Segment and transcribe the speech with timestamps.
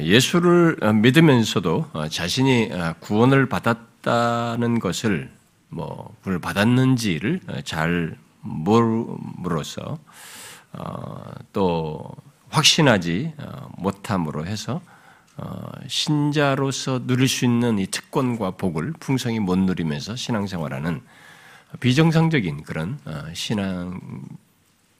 [0.00, 5.30] 예수를 믿으면서도 자신이 구원을 받았다는 것을
[5.68, 9.98] 뭐 구원을 받았는지를 잘 모르로서
[11.52, 12.04] 또
[12.50, 13.32] 확신하지
[13.78, 14.82] 못함으로 해서
[15.86, 21.00] 신자로서 누릴 수 있는 이 특권과 복을 풍성히 못 누리면서 신앙생활하는
[21.78, 22.98] 비정상적인 그런
[23.32, 24.00] 신앙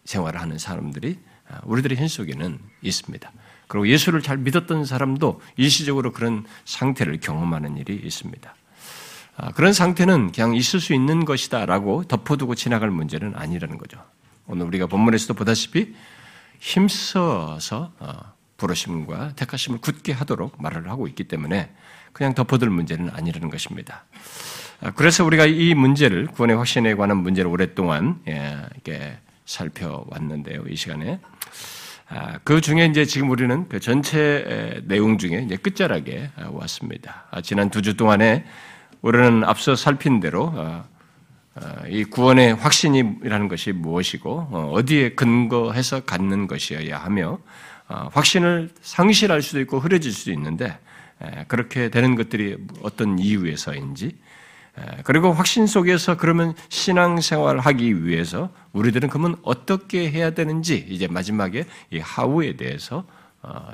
[0.05, 1.19] 생활을 하는 사람들이
[1.65, 3.31] 우리들의 현 속에는 있습니다.
[3.71, 8.53] 그리고 예수를 잘 믿었던 사람도 일시적으로 그런 상태를 경험하는 일이 있습니다.
[9.37, 14.05] 아, 그런 상태는 그냥 있을 수 있는 것이다라고 덮어두고 지나갈 문제는 아니라는 거죠.
[14.47, 15.95] 오늘 우리가 본문에서도 보다시피
[16.59, 21.73] 힘써서 어, 부르심과 택하심을 굳게 하도록 말을 하고 있기 때문에
[22.13, 24.05] 그냥 덮어둘 문제는 아니라는 것입니다.
[24.81, 30.65] 아, 그래서 우리가 이 문제를 구원의 확신에 관한 문제를 오랫동안 예, 이렇게 살펴왔는데요.
[30.69, 31.80] 이 시간에 아,
[32.43, 37.27] 그 중에 이제 지금 우리는 그 전체 내용 중에 이제 끝자락에 아, 왔습니다.
[37.31, 38.45] 아, 지난 두 주 동안에
[39.01, 40.53] 우리는 앞서 살핀 대로
[41.89, 47.39] 이 구원의 확신이라는 것이 무엇이고 어, 어디에 근거해서 갖는 것이어야 하며
[47.87, 50.79] 확신을 상실할 수도 있고 흐려질 수도 있는데
[51.49, 54.17] 그렇게 되는 것들이 어떤 이유에서인지
[55.05, 61.99] 그리고 확신 속에서 그러면 신앙생활을 하기 위해서 우리들은 그러면 어떻게 해야 되는지 이제 마지막에 이
[61.99, 63.05] 하우에 대해서
[63.43, 63.71] 어,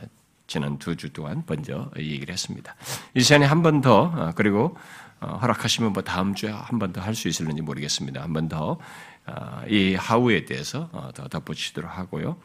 [0.47, 2.75] 지난 두 주 동안 먼저 얘기를 했습니다.
[3.15, 4.77] 이 시간에 한 번 더, 어, 그리고
[5.21, 8.23] 어, 허락하시면 뭐 다음 주에 한 번 더 할 수 있을는지 모르겠습니다.
[8.23, 8.79] 한 번 더
[9.69, 12.37] 이 하우에 대해서 더 덧붙이도록 하고요.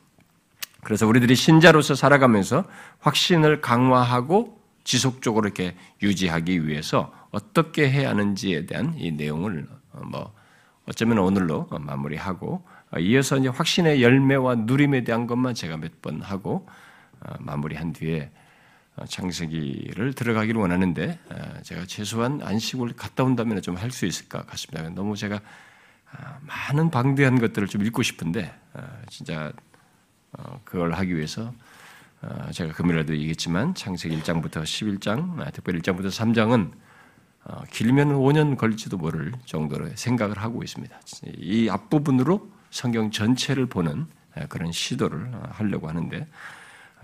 [0.84, 2.64] 그래서 우리들이 신자로서 살아가면서
[3.02, 10.34] 확신을 강화하고 지속적으로 이렇게 유지하기 위해서 어떻게 해야 하는지에 대한 이 내용을 어, 뭐
[10.88, 16.68] 어쩌면 오늘로 마무리하고 어, 이어서 이제 확신의 열매와 누림에 대한 것만 제가 몇 번 하고
[17.22, 18.32] 어, 마무리한 뒤에
[19.08, 21.18] 창세기를 들어가기를 원하는데
[21.64, 24.88] 제가 최소한 안식을 갔다 온다면 좀 할 수 있을 것 같습니다.
[24.90, 25.40] 너무 제가
[26.42, 28.54] 많은 방대한 것들을 좀 읽고 싶은데
[29.10, 29.54] 진짜
[30.66, 31.54] 그걸 하기 위해서
[32.52, 36.72] 제가 금요일에도 얘기했지만 창세기 1장부터 11장, 특별히 1장부터 3장은
[37.44, 41.02] 어, 길면 5년 걸릴지도 모를 정도로 생각을 하고 있습니다.
[41.38, 44.06] 이 앞부분으로 성경 전체를 보는
[44.48, 46.28] 그런 시도를 어, 하려고 하는데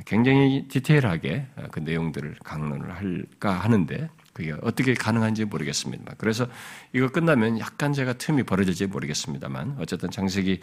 [0.06, 6.14] 굉장히 디테일하게 어, 그 내용들을 강론을 할까 하는데 그게 어떻게 가능한지 모르겠습니다.
[6.20, 6.48] 그래서
[6.94, 10.62] 이거 끝나면 약간 제가 틈이 벌어질지 모르겠습니다만 어쨌든 장세기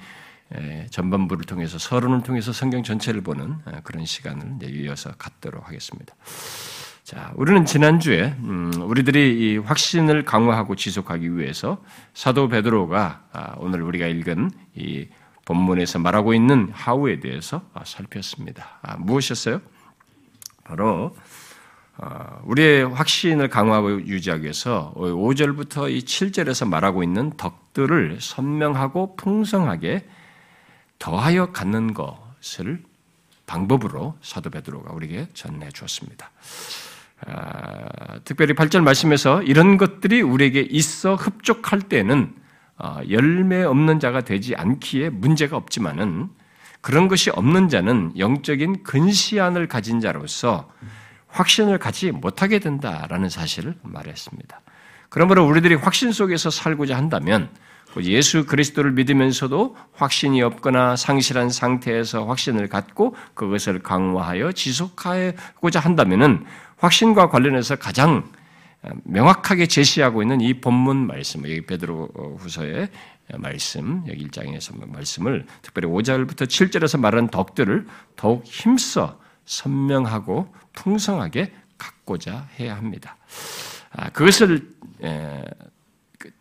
[0.91, 6.15] 전반부를 통해서 서론을 통해서 성경 전체를 보는 그런 시간을 이어서 갖도록 하겠습니다.
[7.05, 11.85] 자, 우리는 지난주에 음, 우리들이 이 확신을 강화하고 지속하기 위해서
[12.15, 15.07] 사도 베드로가 아, 오늘 우리가 읽은 이
[15.45, 18.79] 본문에서 말하고 있는 하우에 대해서 아, 살폈습니다.
[18.81, 19.61] 아, 무엇이었어요?
[20.65, 21.15] 바로
[22.45, 30.09] 우리의 확신을 강화하고 유지하기 위해서 5절부터 이 7절에서 말하고 있는 덕들을 선명하고 풍성하게
[30.99, 32.83] 더하여 갖는 것을
[33.47, 36.31] 방법으로 사도 베드로가 우리에게 전해 주었습니다.
[37.27, 42.35] 아, 특별히 8절 말씀에서 이런 것들이 우리에게 있어 흡족할 때는
[42.77, 46.29] 어, 열매 없는 자가 되지 않기에 문제가 없지만은
[46.81, 50.71] 그런 것이 없는 자는 영적인 근시안을 가진 자로서
[51.29, 54.61] 확신을 갖지 못하게 된다라는 사실을 말했습니다.
[55.09, 57.49] 그러므로 우리들이 확신 속에서 살고자 한다면
[58.03, 66.45] 예수 그리스도를 믿으면서도 확신이 없거나 상실한 상태에서 확신을 갖고 그것을 강화하여 지속하고자 한다면은
[66.79, 68.25] 확신과 관련해서 가장
[69.05, 72.91] 명확하게 제시하고 있는 이 본문 말씀, 여기 베드로 후서의
[73.39, 82.77] 말씀, 여기 1장에서 말씀을 특별히 5절부터 7절에서 말하는 덕들을 더욱 힘써 선명하고 풍성하게 갖고자 해야
[82.77, 83.17] 합니다.
[83.93, 84.69] 아, 그것을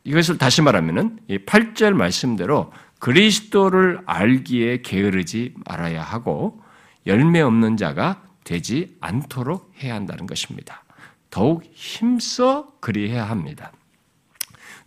[0.04, 6.62] 이것을 다시 말하면은 이 8절 말씀대로 그리스도를 알기에 게으르지 말아야 하고
[7.06, 10.84] 열매 없는 자가 되지 않도록 해야 한다는 것입니다.
[11.30, 13.72] 더욱 힘써 그리해야 합니다.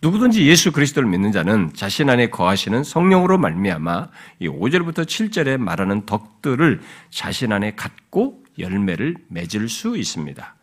[0.02, 4.08] 누구든지 예수 그리스도를 믿는 자는 자신 안에 거하시는 성령으로 말미암아
[4.40, 6.80] 이 5절부터 7절에 말하는 덕들을
[7.10, 10.54] 자신 안에 갖고 열매를 맺을 수 있습니다.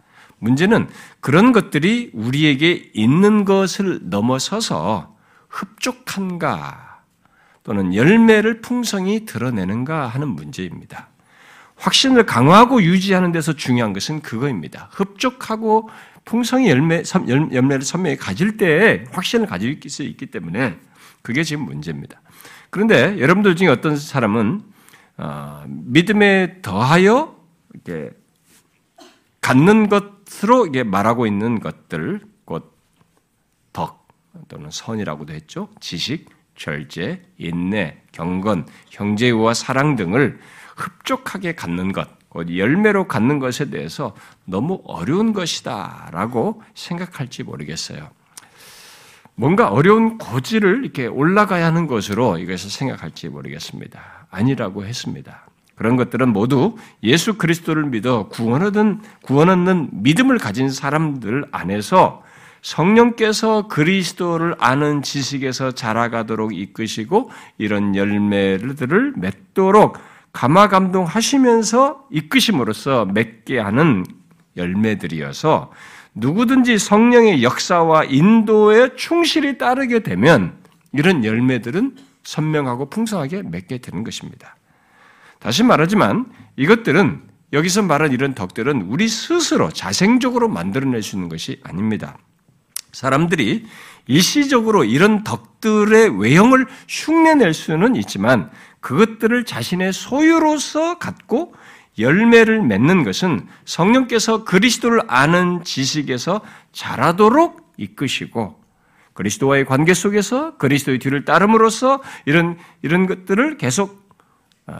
[0.43, 5.15] 문제는 그런 것들이 우리에게 있는 것을 넘어서서
[5.49, 7.01] 흡족한가
[7.63, 11.07] 또는 열매를 풍성히 드러내는가 하는 문제입니다.
[11.75, 14.89] 확신을 강화하고 유지하는 데서 중요한 것은 그거입니다.
[14.91, 15.89] 흡족하고
[16.25, 20.77] 풍성히 열매, 열매를 선명히 가질 때 확신을 가질 수 있기 때문에
[21.21, 22.21] 그게 지금 문제입니다.
[22.69, 24.61] 그런데 여러분들 중에 어떤 사람은
[25.17, 27.35] 어, 믿음에 더하여
[27.73, 28.11] 이렇게
[29.41, 32.73] 갖는 것 으로 이게 말하고 있는 것들, 곧
[33.73, 34.07] 덕
[34.47, 35.67] 또는 선이라고도 했죠.
[35.79, 40.39] 지식, 절제, 인내, 경건, 형제와 사랑 등을
[40.77, 44.15] 흡족하게 갖는 것, 곧 열매로 갖는 것에 대해서
[44.45, 48.09] 너무 어려운 것이다 라고 생각할지 모르겠어요.
[49.35, 54.27] 뭔가 어려운 고지를 이렇게 올라가야 하는 것으로 이것을 생각할지 모르겠습니다.
[54.29, 55.47] 아니라고 했습니다.
[55.75, 62.23] 그런 것들은 모두 예수 그리스도를 믿어 구원 구원 얻는 믿음을 가진 사람들 안에서
[62.61, 69.97] 성령께서 그리스도를 아는 지식에서 자라가도록 이끄시고 이런 열매들을 맺도록
[70.31, 74.05] 감화 감동하시면서 이끄심으로써 맺게 하는
[74.55, 75.71] 열매들이어서
[76.15, 80.53] 누구든지 성령의 역사와 인도에 충실히 따르게 되면
[80.93, 84.55] 이런 열매들은 선명하고 풍성하게 맺게 되는 것입니다.
[85.43, 86.25] 다시 말하지만
[86.55, 92.17] 이것들은 여기서 말한 이런 덕들은 우리 스스로 자생적으로 만들어낼 수 있는 것이 아닙니다.
[92.93, 93.65] 사람들이
[94.07, 101.53] 일시적으로 이런 덕들의 외형을 흉내낼 수는 있지만 그것들을 자신의 소유로서 갖고
[101.99, 106.39] 열매를 맺는 것은 성령께서 그리스도를 아는 지식에서
[106.71, 108.63] 자라도록 이끄시고
[109.13, 114.01] 그리스도와의 관계 속에서 그리스도의 뒤를 따름으로써 이런 이런 것들을 계속
[114.65, 114.77] 아,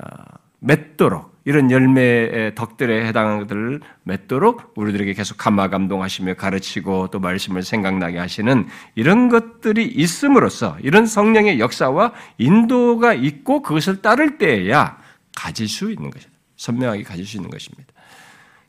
[0.63, 8.17] 맺도록 이런 열매의 덕들에 해당하는 것들을 맺도록 우리들에게 계속 감화 감동하시며 가르치고 또 말씀을 생각나게
[8.17, 8.65] 하시는
[8.95, 14.97] 이런 것들이 있음으로써 이런 성령의 역사와 인도가 있고 그것을 따를 때에야
[15.35, 16.39] 가질 수 있는 것입니다.
[16.55, 17.91] 선명하게 가질 수 있는 것입니다.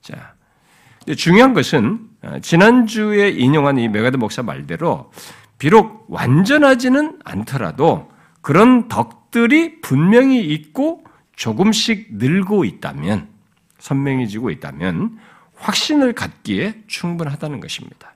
[0.00, 0.34] 자,
[1.16, 5.12] 중요한 것은 어, 지난주에 인용한 이 메가드 목사 말대로
[5.58, 11.04] 비록 완전하지는 않더라도 그런 덕들이 분명히 있고
[11.36, 13.28] 조금씩 늘고 있다면,
[13.78, 15.18] 선명해지고 있다면
[15.56, 18.14] 확신을 갖기에 충분하다는 것입니다.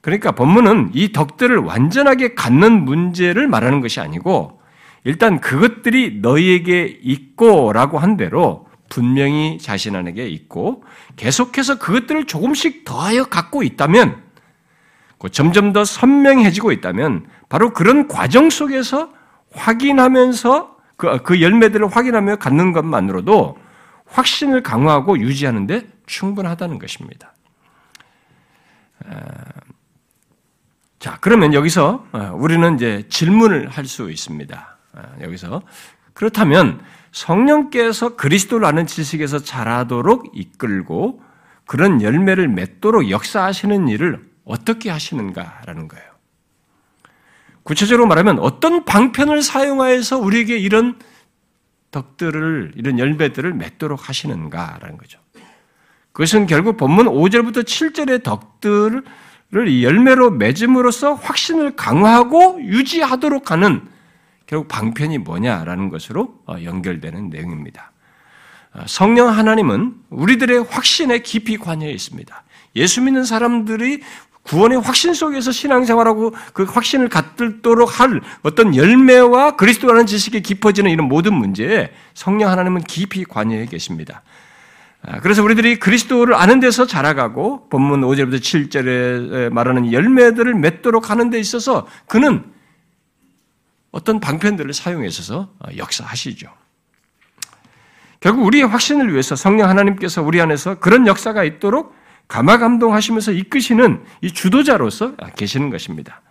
[0.00, 4.60] 그러니까 본문은 이 덕들을 완전하게 갖는 문제를 말하는 것이 아니고
[5.04, 10.84] 일단 그것들이 너희에게 있고라고 한 대로 분명히 자신 안에게 있고
[11.16, 14.22] 계속해서 그것들을 조금씩 더하여 갖고 있다면
[15.32, 19.12] 점점 더 선명해지고 있다면 바로 그런 과정 속에서
[19.52, 23.56] 확인하면서 그, 그 열매들을 확인하며 갖는 것만으로도
[24.06, 27.32] 확신을 강화하고 유지하는데 충분하다는 것입니다.
[30.98, 34.76] 자, 그러면 여기서 어, 우리는 이제 질문을 할 수 있습니다.
[35.22, 35.62] 여기서
[36.12, 36.80] 그렇다면
[37.12, 41.22] 성령께서 그리스도를 아는 지식에서 자라도록 이끌고
[41.66, 46.09] 그런 열매를 맺도록 역사하시는 일을 어떻게 하시는가라는 거예요.
[47.70, 50.98] 구체적으로 말하면 어떤 방편을 사용하여서 우리에게 이런
[51.92, 55.20] 덕들을, 이런 열매들을 맺도록 하시는가라는 거죠.
[56.10, 59.04] 그것은 결국 본문 5절부터 7절의 덕들을
[59.84, 63.86] 열매로 맺음으로써 확신을 강화하고 유지하도록 하는
[64.46, 67.92] 결국 방편이 뭐냐라는 것으로 어, 연결되는 내용입니다.
[68.72, 72.42] 어, 성령 하나님은 우리들의 확신에 깊이 관여해 있습니다.
[72.74, 74.02] 예수 믿는 사람들이
[74.42, 81.34] 구원의 확신 속에서 신앙생활하고 그 확신을 갖도록 할 어떤 열매와 그리스도라는 지식이 깊어지는 이런 모든
[81.34, 84.22] 문제에 성령 하나님은 깊이 관여해 계십니다.
[85.02, 91.38] 아, 그래서 우리들이 그리스도를 아는 데서 자라가고 본문 5절부터 7절에 말하는 열매들을 맺도록 하는 데
[91.38, 92.44] 있어서 그는
[93.92, 96.48] 어떤 방편들을 사용해서 역사하시죠.
[98.20, 101.94] 결국 우리의 확신을 위해서 성령 하나님께서 우리 안에서 그런 역사가 있도록
[102.30, 106.22] 감화 감동하시면서 이끄시는 이 주도자로서 계시는 것입니다.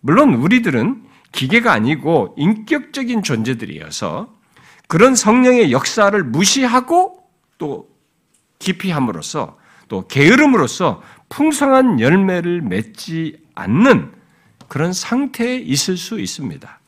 [0.00, 4.32] 물론 우리들은 기계가 아니고 인격적인 존재들이어서
[4.86, 7.24] 그런 성령의 역사를 무시하고
[7.58, 7.88] 또
[8.60, 9.58] 깊이 함으로써
[9.88, 14.12] 또 게으름으로써 풍성한 열매를 맺지 않는
[14.68, 16.80] 그런 상태에 있을 수 있습니다.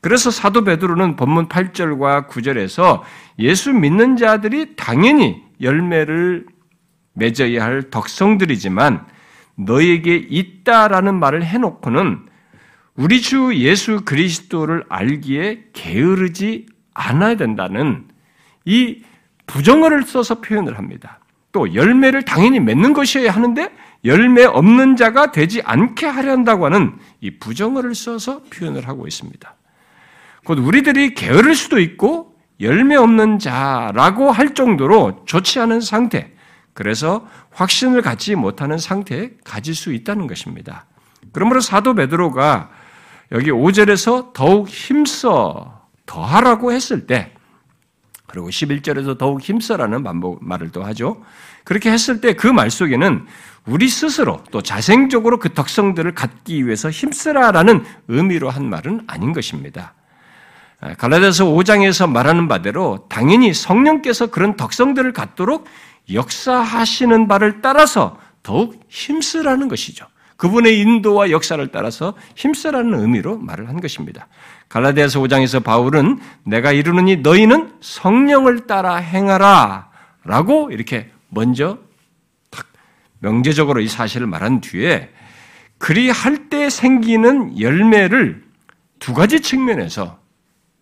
[0.00, 3.02] 그래서 사도 베드로는 본문 8절과 9절에서
[3.38, 6.46] 예수 믿는 자들이 당연히 열매를
[7.16, 9.06] 맺어야 할 덕성들이지만
[9.56, 12.26] 너에게 있다라는 말을 해놓고는
[12.94, 18.06] 우리 주 예수 그리스도를 알기에 게으르지 않아야 된다는
[18.64, 19.02] 이
[19.46, 21.20] 부정어를 써서 표현을 합니다.
[21.52, 23.70] 또 열매를 당연히 맺는 것이어야 하는데
[24.04, 29.54] 열매 없는 자가 되지 않게 하려 한다고 하는 이 부정어를 써서 표현을 하고 있습니다.
[30.44, 36.32] 곧 우리들이 게으를 수도 있고 열매 없는 자라고 할 정도로 좋지 않은 상태,
[36.76, 40.84] 그래서 확신을 갖지 못하는 상태에 가질 수 있다는 것입니다.
[41.32, 42.68] 그러므로 사도 베드로가
[43.32, 47.32] 여기 5절에서 더욱 힘써 더하라고 했을 때
[48.26, 51.22] 그리고 11절에서 더욱 힘써라는 반복 말을 또 하죠.
[51.64, 53.24] 그렇게 했을 때 그 말 속에는
[53.64, 59.94] 우리 스스로 또 자생적으로 그 덕성들을 갖기 위해서 힘쓰라라는 의미로 한 말은 아닌 것입니다.
[60.80, 65.66] 아, 갈라디아서 5장에서 말하는 바대로 당연히 성령께서 그런 덕성들을 갖도록
[66.12, 70.06] 역사하시는 바를 따라서 더욱 힘쓰라는 것이죠.
[70.36, 74.28] 그분의 인도와 역사를 따라서 힘쓰라는 의미로 말을 한 것입니다.
[74.68, 79.90] 갈라디아서 5장에서 바울은 내가 이르느니 너희는 성령을 따라 행하라
[80.24, 81.78] 라고 이렇게 먼저
[82.50, 82.66] 딱
[83.20, 85.10] 명제적으로 이 사실을 말한 뒤에
[85.78, 88.44] 그리 할 때 생기는 열매를
[88.98, 90.18] 두 가지 측면에서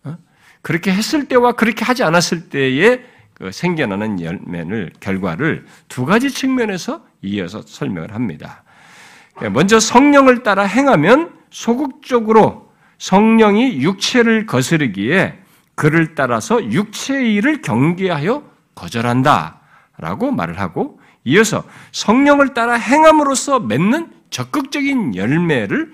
[0.05, 0.17] 어?
[0.63, 3.01] 그렇게 했을 때와 그렇게 하지 않았을 때에
[3.35, 8.63] 그 생겨나는 열매를 결과를 두 가지 측면에서 이어서 설명을 합니다.
[9.53, 15.39] 먼저 성령을 따라 행하면 소극적으로 성령이 육체를 거스르기에
[15.75, 19.61] 그를 따라서 육체의 일을 경계하여 거절한다.
[19.99, 25.93] 라고 말을 하고 이어서 성령을 따라 행함으로써 맺는 적극적인 열매를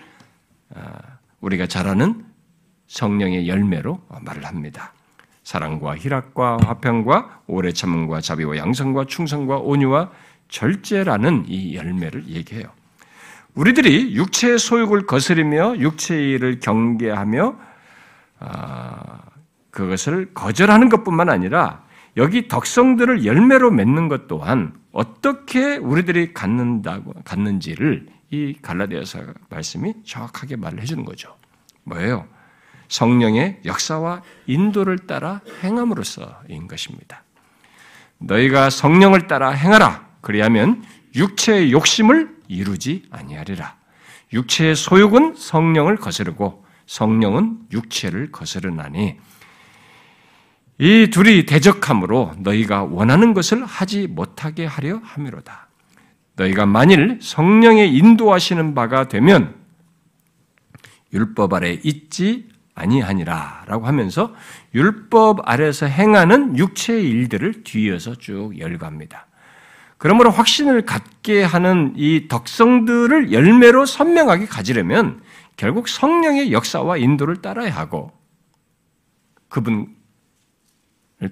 [0.74, 0.92] 아,
[1.40, 2.24] 우리가 잘 아는
[2.88, 4.92] 성령의 열매로 말을 합니다.
[5.50, 10.12] 사랑과 희락과 화평과 오래 참음과 자비와 양성과 충성과 온유와
[10.48, 12.68] 절제라는 이 열매를 얘기해요.
[13.56, 17.56] 우리들이 육체의 소욕을 거스리며 육체의 일을 경계하며
[18.38, 19.22] 아,
[19.72, 21.82] 그것을 거절하는 것뿐만 아니라
[22.16, 30.80] 여기 덕성들을 열매로 맺는 것 또한 어떻게 우리들이 갖는다고 갖는지를 이 갈라디아서 말씀이 정확하게 말을
[30.80, 31.34] 해주는 거죠.
[31.82, 32.28] 뭐예요?
[32.90, 37.22] 성령의 역사와 인도를 따라 행함으로써인 것입니다.
[38.18, 40.06] 너희가 성령을 따라 행하라.
[40.20, 43.76] 그리하면 육체의 욕심을 이루지 아니하리라.
[44.32, 49.16] 육체의 소욕은 성령을 거스르고 성령은 육체를 거스르나니
[50.78, 55.68] 이 둘이 대적함으로 너희가 원하는 것을 하지 못하게 하려 함이로다.
[56.36, 59.54] 너희가 만일 성령의 인도하시는 바가 되면
[61.12, 62.49] 율법 아래 있지
[62.80, 64.34] 아니하니라라고 하면서
[64.74, 69.26] 율법 아래서 행하는 육체의 일들을 뒤이어서 쭉 열거합니다.
[69.98, 75.20] 그러므로 확신을 갖게 하는 이 덕성들을 열매로 선명하게 가지려면
[75.56, 78.10] 결국 성령의 역사와 인도를 따라야 하고
[79.50, 79.88] 그분을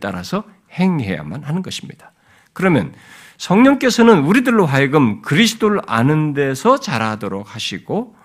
[0.01, 0.45] 따라서
[0.79, 2.13] 행해야만 하는 것입니다.
[2.53, 2.93] 그러면
[3.39, 8.18] 성령께서는 우리들로 하여금 그리스도를 아는 데서 자라도록 하시고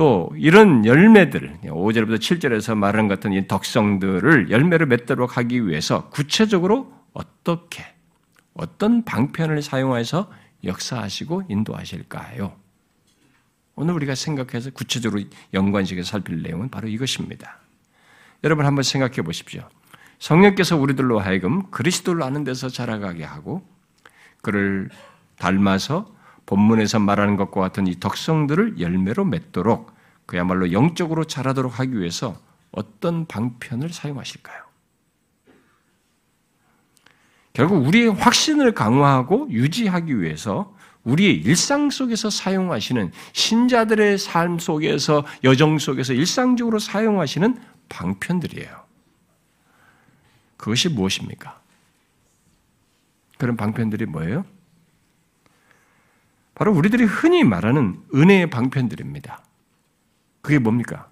[0.00, 7.84] 또 이런 열매들, 5절부터 7절에서 말하는 같은 이 덕성들을 열매를 맺도록 하기 위해서 구체적으로 어떻게
[8.54, 10.32] 어떤 방편을 사용해서
[10.64, 12.56] 역사하시고 인도하실까요?
[13.74, 17.58] 오늘 우리가 생각해서 구체적으로 연관식에 살필 내용은 바로 이것입니다.
[18.42, 19.68] 여러분 한번 생각해 보십시오.
[20.18, 23.68] 성령께서 우리들로 하여금 그리스도를 아는 데서 자라가게 하고
[24.40, 24.88] 그를
[25.36, 26.10] 닮아서
[26.50, 29.94] 본문에서 말하는 것과 같은 이 덕성들을 열매로 맺도록
[30.26, 32.36] 그야말로 영적으로 자라도록 하기 위해서
[32.72, 34.64] 어떤 방편을 사용하실까요?
[37.52, 46.12] 결국 우리의 확신을 강화하고 유지하기 위해서 우리의 일상 속에서 사용하시는 신자들의 삶 속에서 여정 속에서
[46.12, 48.84] 일상적으로 사용하시는 방편들이에요.
[50.56, 51.60] 그것이 무엇입니까?
[53.38, 54.44] 그런 방편들이 뭐예요?
[56.60, 59.42] 바로 우리들이 흔히 말하는 은혜의 방편들입니다.
[60.42, 61.08] 그게 뭡니까?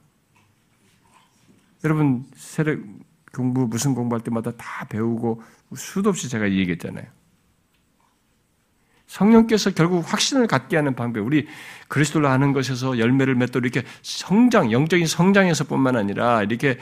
[1.85, 2.76] 여러분 세례
[3.33, 5.43] 공부 무슨 공부할 때마다 다 배우고
[5.75, 7.07] 수도 없이 제가 얘기했잖아요.
[9.07, 11.49] 성령께서 결국 확신을 갖게 하는 방법, 우리
[11.88, 16.78] 그리스도를 아는 것에서 열매를 맺도록 이렇게 성장, 영적인 성장에서뿐만 아니라 이렇게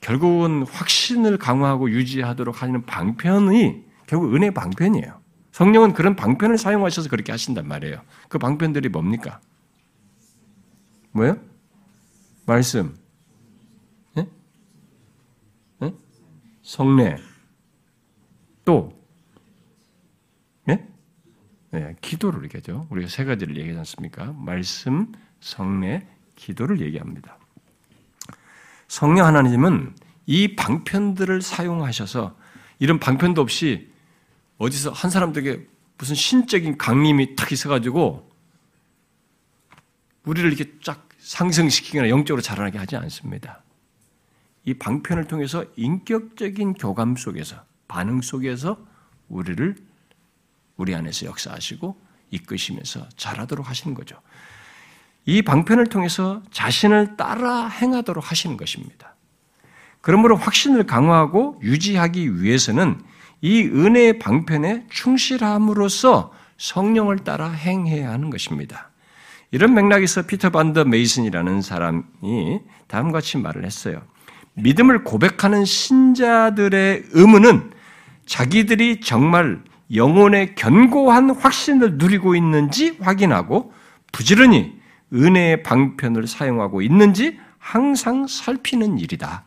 [0.00, 5.17] 결국은 확신을 강화하고 유지하도록 하는 방편이 결국 은혜 방편이에요.
[5.58, 8.00] 성령은 그런 방편을 사용하셔서 그렇게 하신단 말이에요.
[8.28, 9.40] 그 방편들이 뭡니까?
[11.10, 11.36] 뭐요?
[12.46, 12.96] 말씀,
[14.14, 14.28] 네?
[15.80, 15.92] 네?
[16.62, 17.16] 성례,
[18.64, 18.96] 또,
[20.64, 20.86] 네?
[21.72, 22.86] 네, 기도를 얘기하죠.
[22.90, 24.32] 우리가 세 가지를 얘기하지 않습니까?
[24.34, 25.10] 말씀,
[25.40, 27.36] 성례, 기도를 얘기합니다.
[28.86, 32.36] 성령 하나님은 이 방편들을 사용하셔서
[32.78, 33.87] 이런 방편도 없이
[34.58, 38.30] 어디서 한 사람들에게 무슨 신적인 강림이 탁 있어가지고
[40.24, 43.62] 우리를 이렇게 쫙 상승시키거나 영적으로 자라나게 하지 않습니다.
[44.64, 48.78] 이 방편을 통해서 인격적인 교감 속에서 반응 속에서
[49.28, 49.76] 우리를
[50.76, 52.00] 우리 안에서 역사하시고
[52.30, 54.20] 이끄시면서 잘하도록 하시는 거죠.
[55.24, 59.14] 이 방편을 통해서 자신을 따라 행하도록 하시는 것입니다.
[60.00, 63.02] 그러므로 확신을 강화하고 유지하기 위해서는
[63.40, 68.90] 이 은혜의 방편에 충실함으로써 성령을 따라 행해야 하는 것입니다.
[69.50, 74.02] 이런 맥락에서 피터 반더 메이슨이라는 사람이 다음과 같이 말을 했어요.
[74.54, 77.70] 믿음을 고백하는 신자들의 의무는
[78.26, 79.62] 자기들이 정말
[79.94, 83.72] 영혼의 견고한 확신을 누리고 있는지 확인하고
[84.12, 84.78] 부지런히
[85.14, 89.44] 은혜의 방편을 사용하고 있는지 항상 살피는 일이다.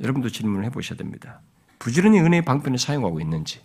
[0.00, 1.40] 여러분도 질문을 해보셔야 됩니다.
[1.84, 3.60] 부지런히 은혜의 방편을 사용하고 있는지.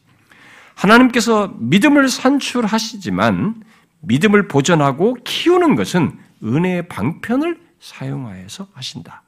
[0.76, 3.64] 하나님께서 믿음을 산출하시지만
[4.02, 9.24] 믿음을 보존하고 키우는 것은 은혜의 방편을 사용하여서 하신다.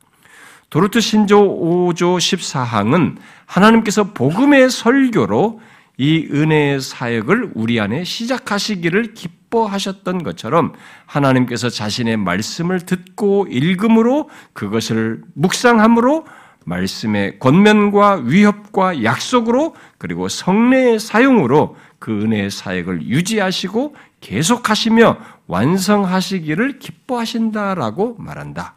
[0.69, 5.61] 도르트 신조 5조 14항은 하나님께서 복음의 설교로
[5.97, 10.73] 이 은혜의 사역을 우리 안에 시작하시기를 기뻐하셨던 것처럼
[11.05, 16.25] 하나님께서 자신의 말씀을 듣고 읽음으로 그것을 묵상함으로
[16.65, 28.75] 말씀의 권면과 위협과 약속으로 그리고 성례의 사용으로 그 은혜의 사역을 유지하시고 계속하시며 완성하시기를 기뻐하신다라고 말한다.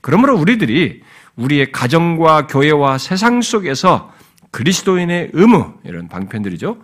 [0.00, 1.02] 그러므로 우리들이
[1.36, 4.12] 우리의 가정과 교회와 세상 속에서
[4.50, 6.78] 그리스도인의 의무, 이런 방편들이죠.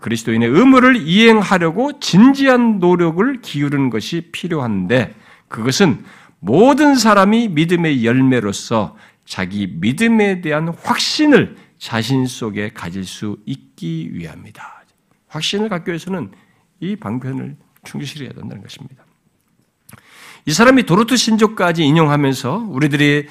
[0.00, 5.14] 그리스도인의 의무를 이행하려고 진지한 노력을 기울이는 것이 필요한데
[5.48, 6.04] 그것은
[6.40, 14.84] 모든 사람이 믿음의 열매로서 자기 믿음에 대한 확신을 자신 속에 가질 수 있기 위함이다.
[15.28, 16.32] 확신을 갖기 위해서는
[16.80, 19.04] 이 방편을 충실해야 된다는 것입니다.
[20.46, 23.28] 이 사람이 도르트 신조까지 인용하면서 우리들이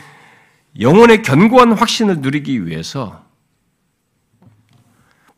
[0.79, 3.23] 영혼의 견고한 확신을 누리기 위해서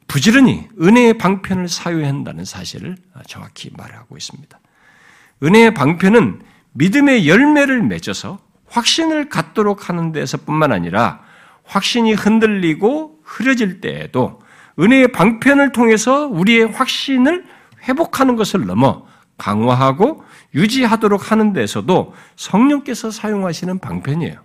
[0.08, 2.96] 부지런히 은혜의 방편을 사유해야 한다는 사실을
[3.28, 4.60] 정확히 말하고 있습니다.
[5.44, 8.40] 은혜의 방편은 믿음의 열매를 맺어서
[8.76, 11.22] 확신을 갖도록 하는 데서뿐만 아니라
[11.64, 14.42] 확신이 흔들리고 흐려질 때에도
[14.78, 17.46] 은혜의 방편을 통해서 우리의 확신을
[17.84, 19.06] 회복하는 것을 넘어
[19.38, 24.36] 강화하고 유지하도록 하는 데서도 성령께서 사용하시는 방편이에요.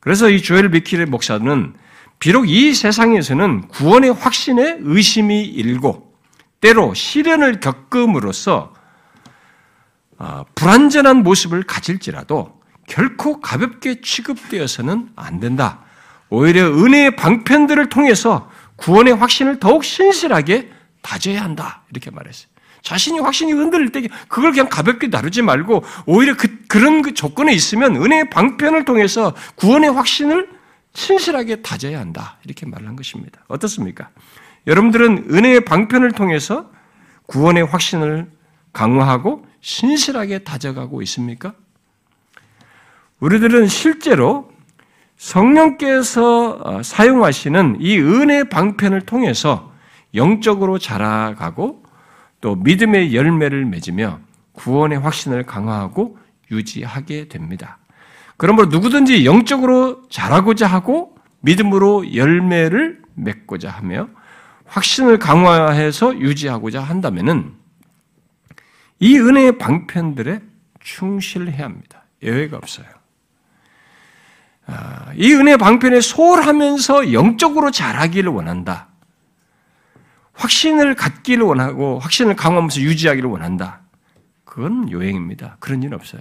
[0.00, 1.74] 그래서 이 조엘 비킬의 목사는
[2.18, 6.12] 비록 이 세상에서는 구원의 확신에 의심이 일고
[6.60, 8.74] 때로 시련을 겪음으로써
[10.18, 12.57] 아, 불완전한 모습을 가질지라도
[12.88, 15.80] 결코 가볍게 취급되어서는 안 된다.
[16.30, 20.70] 오히려 은혜의 방편들을 통해서 구원의 확신을 더욱 신실하게
[21.02, 21.82] 다져야 한다.
[21.90, 22.48] 이렇게 말했어요.
[22.82, 27.96] 자신이 확신이 흔들릴 때 그걸 그냥 가볍게 다루지 말고 오히려 그, 그런 그 조건에 있으면
[27.96, 30.48] 은혜의 방편을 통해서 구원의 확신을
[30.94, 32.38] 신실하게 다져야 한다.
[32.44, 33.40] 이렇게 말한 것입니다.
[33.48, 34.10] 어떻습니까?
[34.66, 36.70] 여러분들은 은혜의 방편을 통해서
[37.26, 38.30] 구원의 확신을
[38.72, 41.54] 강화하고 신실하게 다져가고 있습니까?
[43.20, 44.50] 우리들은 실제로
[45.16, 49.72] 성령께서 어, 사용하시는 이 은혜 방편을 통해서
[50.14, 51.82] 영적으로 자라가고
[52.40, 54.20] 또 믿음의 열매를 맺으며
[54.52, 56.18] 구원의 확신을 강화하고
[56.50, 57.78] 유지하게 됩니다.
[58.36, 64.08] 그러므로 누구든지 영적으로 자라고자 하고 믿음으로 열매를 맺고자 하며
[64.64, 67.50] 확신을 강화해서 유지하고자 한다면이
[69.02, 70.40] 은혜의 방편들에
[70.80, 72.04] 충실해야 합니다.
[72.22, 72.97] 예외가 없어요.
[74.70, 78.88] 아, 이 은혜 방편에 소홀하면서 영적으로 자라기를 원한다.
[80.34, 83.80] 확신을 갖기를 원하고 확신을 강화하면서 유지하기를 원한다.
[84.44, 85.56] 그건 요행입니다.
[85.58, 86.20] 그런 일은 없어요.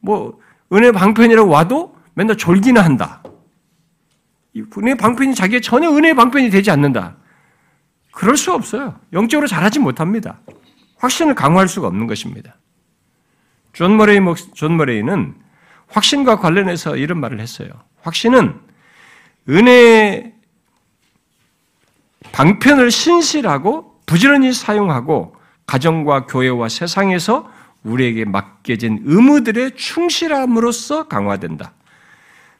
[0.00, 0.38] 뭐
[0.72, 3.22] 은혜 방편이라고 와도 맨날 졸기나 한다.
[4.78, 7.16] 은혜 방편이 자기의 전혀 은혜 방편이 되지 않는다.
[8.12, 8.98] 그럴 수 없어요.
[9.12, 10.40] 영적으로 잘하지 못합니다.
[10.96, 12.56] 확신을 강화할 수가 없는 것입니다.
[13.72, 14.18] 존 머레이
[14.54, 15.34] 존 머레이는
[15.90, 17.68] 확신과 관련해서 이런 말을 했어요.
[18.02, 18.54] 확신은
[19.48, 20.32] 은혜
[22.32, 25.34] 방편을 신실하고 부지런히 사용하고
[25.66, 27.50] 가정과 교회와 세상에서
[27.82, 31.72] 우리에게 맡겨진 의무들의 충실함으로써 강화된다.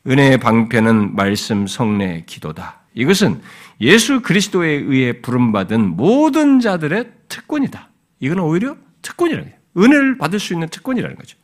[0.07, 2.81] 은혜의 방편은 말씀, 성례, 기도다.
[2.95, 3.41] 이것은
[3.81, 7.89] 예수 그리스도에 의해 부름받은 모든 자들의 특권이다.
[8.21, 9.61] 이건 오히려 특권이라는 거예요.
[9.77, 11.37] 은혜를 받을 수 있는 특권이라는 거죠.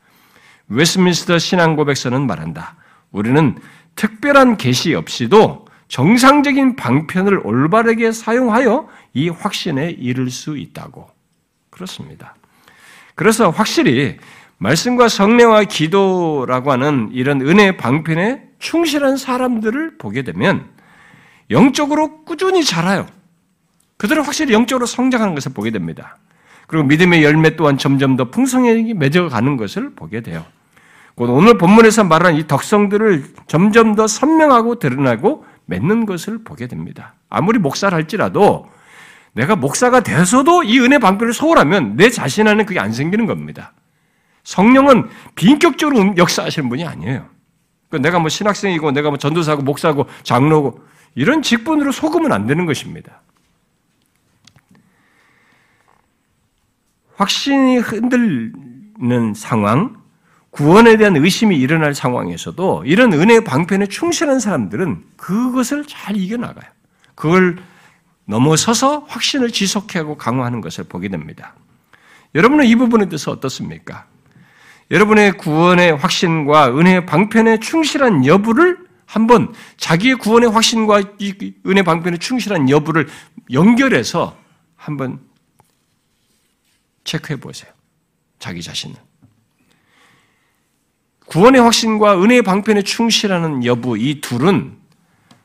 [0.68, 2.76] 웨스민스터 신앙고백서는 말한다.
[3.10, 3.56] 우리는
[3.94, 11.08] 특별한 계시 없이도 정상적인 방편을 올바르게 사용하여 이 확신에 이를 수 있다고.
[11.70, 12.34] 그렇습니다.
[13.14, 14.16] 그래서 확실히
[14.58, 20.66] 말씀과 성례와 기도라고 하는 이런 은혜 방편에 충실한 사람들을 보게 되면
[21.50, 23.06] 영적으로 꾸준히 자라요.
[23.98, 26.18] 그들은 확실히 영적으로 성장하는 것을 보게 됩니다.
[26.66, 30.44] 그리고 믿음의 열매 또한 점점 더 풍성하게 맺어가는 것을 보게 돼요.
[31.16, 37.14] 오늘 본문에서 말하는 이 덕성들을 점점 더 선명하고 드러나고 맺는 것을 보게 됩니다.
[37.30, 38.70] 아무리 목사를 할지라도
[39.32, 43.72] 내가 목사가 돼서도 이 은혜 방편을 소홀하면 내 자신 안에 그게 안 생기는 겁니다.
[44.44, 47.26] 성령은 비인격적으로 역사하시는 분이 아니에요.
[47.88, 50.80] 그러니까 내가 뭐 신학생이고 내가 뭐 전도사고 목사고 장로고
[51.14, 53.22] 이런 직분으로 속으면 안 되는 것입니다.
[57.16, 59.95] 확신이 흔들리는 상황,
[60.56, 66.70] 구원에 대한 의심이 일어날 상황에서도 이런 은혜 방편에 충실한 사람들은 그것을 잘 이겨나가요.
[67.14, 67.58] 그걸
[68.24, 71.54] 넘어서서 확신을 지속하고 강화하는 것을 보게 됩니다.
[72.34, 74.06] 여러분은 이 부분에 대해서 어떻습니까?
[74.90, 82.70] 여러분의 구원의 확신과 은혜의 방편에 충실한 여부를 한번 자기의 구원의 확신과 이 은혜 방편에 충실한
[82.70, 83.08] 여부를
[83.52, 84.38] 연결해서
[84.74, 85.20] 한번
[87.04, 87.70] 체크해 보세요.
[88.38, 88.96] 자기 자신을.
[91.36, 94.74] 구원의 확신과 은혜의 방편에 충실하는 여부 이 둘은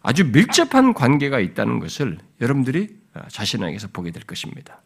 [0.01, 2.95] 아주 밀접한 관계가 있다는 것을 여러분들이
[3.29, 4.79] 자신에게서 보게 될 것입니다.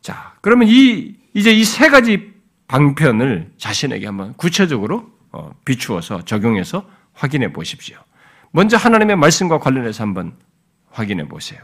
[0.00, 2.32] 자, 그러면 이 이제 이 세 가지
[2.66, 7.98] 방편을 자신에게 한번 구체적으로 어, 비추어서 적용해서 확인해 보십시오.
[8.50, 10.34] 먼저 하나님의 말씀과 관련해서 한번
[10.90, 11.60] 확인해 보세요.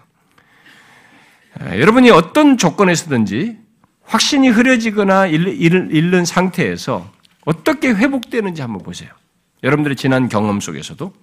[1.61, 3.59] 여러분이 어떤 조건에서든지
[4.05, 7.18] 확신이 흐려지거나 잃는 상태에서
[7.49, 9.09] 어떻게 회복되는지 한번 보세요.
[9.63, 11.15] 여러분들의 지난 경험 속에서도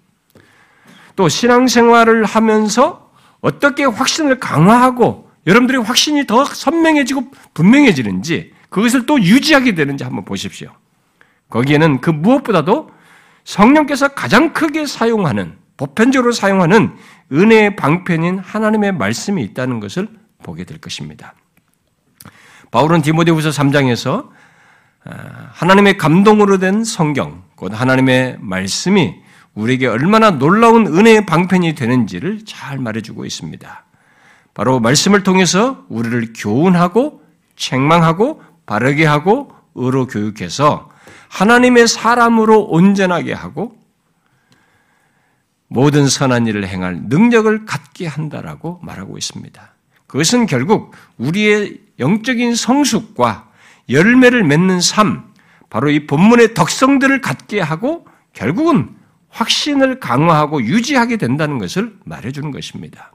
[1.16, 3.12] 또 신앙생활을 하면서
[3.42, 10.72] 어떻게 확신을 강화하고 여러분들의 확신이 더 선명해지고 분명해지는지 그것을 또 유지하게 되는지 한번 보십시오.
[11.52, 12.90] 거기에는 그 무엇보다도
[13.44, 16.96] 성령께서 가장 크게 사용하는 보편적으로 사용하는
[17.32, 20.10] 은혜의 방편인 하나님의 말씀이 있다는 것을
[20.42, 21.36] 보게 될 것입니다.
[22.72, 24.45] 바울은 디모데후서 3장에서 아,
[25.06, 29.16] 하나님의 감동으로 된 성경, 곧 하나님의 말씀이
[29.54, 33.86] 우리에게 얼마나 놀라운 은혜의 방편이 되는지를 잘 말해주고 있습니다.
[34.54, 37.22] 바로 말씀을 통해서 우리를 교훈하고
[37.56, 40.90] 책망하고 바르게 하고 의로 교육해서
[41.30, 43.78] 하나님의 사람으로 온전하게 하고
[45.68, 49.74] 모든 선한 일을 행할 능력을 갖게 한다라고 말하고 있습니다.
[50.08, 53.50] 그것은 결국 우리의 영적인 성숙과
[53.90, 55.34] 열매를 맺는 삶,
[55.70, 58.90] 바로 이 본문의 덕성들을 갖게 하고 결국은
[59.30, 63.12] 확신을 강화하고 유지하게 된다는 것을 말해주는 것입니다.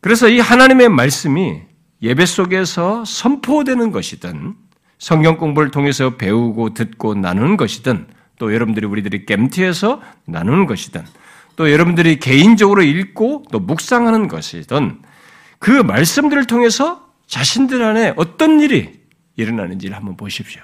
[0.00, 1.62] 그래서 이 하나님의 말씀이
[2.02, 4.54] 예배 속에서 선포되는 것이든
[4.98, 11.04] 성경 공부를 통해서 배우고 듣고 나누는 것이든 또 여러분들이 우리들이 겜티에서 나누는 것이든
[11.54, 15.00] 또 여러분들이 개인적으로 읽고 또 묵상하는 것이든
[15.60, 18.92] 그 말씀들을 통해서 자신들 안에 어떤 일이
[19.36, 20.60] 일어나는지를 한번 보십시오.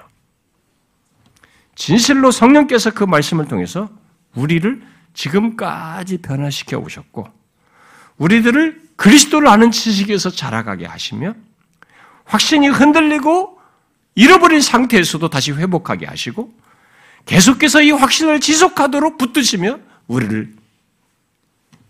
[1.73, 3.89] 진실로 성령께서 그 말씀을 통해서
[4.35, 4.79] 우리를
[5.15, 7.27] 지금까지 변화시켜 오셨고,
[8.17, 11.33] 우리들을 그리스도를 아는 지식에서 자라가게 하시며,
[12.25, 13.57] 확신이 흔들리고
[14.13, 16.53] 잃어버린 상태에서도 다시 회복하게 하시고,
[17.25, 20.53] 계속해서 이 확신을 지속하도록 붙드시며 우리를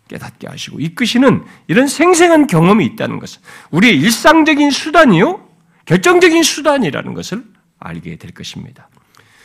[0.10, 3.42] 깨닫게 하시고 이끄시는 이런 생생한 경험이 있다는 것은
[3.72, 5.48] 우리의 일상적인 수단이요,
[5.86, 7.44] 결정적인 수단이라는 것을
[7.80, 8.90] 알게 될 것입니다.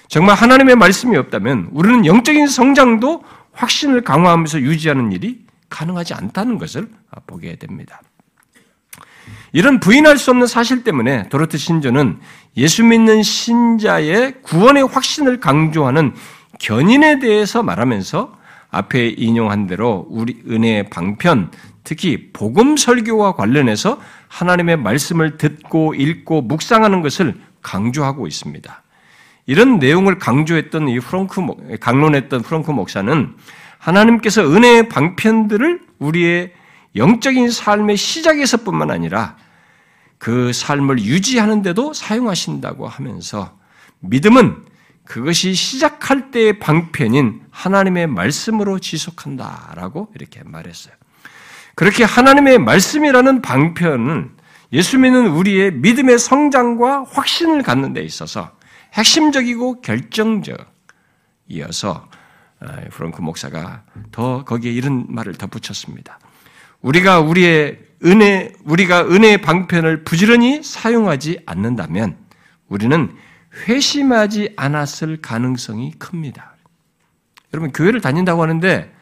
[0.09, 3.22] 정말 하나님의 말씀이 없다면 우리는 영적인 성장도
[3.53, 6.88] 확신을 강화하면서 유지하는 일이 가능하지 않다는 것을
[7.27, 8.00] 보게 됩니다.
[9.53, 12.20] 이런 부인할 수 없는 사실 때문에 도로트 신조는
[12.57, 16.14] 예수 믿는 신자의 구원의 확신을 강조하는
[16.59, 18.43] 견인에 대해서 말하면서
[18.74, 21.50] 앞에 인용한 대로 우리 은혜의 방편,
[21.84, 28.82] 특히 복음 설교와 관련해서 하나님의 말씀을 듣고 읽고 묵상하는 것을 강조하고 있습니다.
[29.46, 33.34] 이런 내용을 강조했던 이 프랑크 강론했던 프랑크 목사는
[33.78, 36.52] 하나님께서 은혜의 방편들을 우리의
[36.96, 39.37] 영적인 삶의 시작에서뿐만 아니라
[40.18, 43.58] 그 삶을 유지하는데도 사용하신다고 하면서
[44.00, 44.64] 믿음은
[45.04, 50.94] 그것이 시작할 때의 방편인 하나님의 말씀으로 지속한다라고 이렇게 말했어요.
[51.74, 54.30] 그렇게 하나님의 말씀이라는 방편은
[54.72, 58.52] 예수 믿는 우리의 믿음의 성장과 확신을 갖는 데 있어서
[58.94, 60.64] 핵심적이고 결정적이어서
[62.60, 66.18] 아, 프랑크 목사가 더 거기에 이런 말을 덧붙였습니다.
[66.80, 72.16] 우리가 우리의 은혜, 우리가 은혜의 방편을 부지런히 사용하지 않는다면
[72.68, 73.14] 우리는
[73.54, 76.54] 회심하지 않았을 가능성이 큽니다.
[77.52, 78.92] 여러분, 교회를 다닌다고 하는데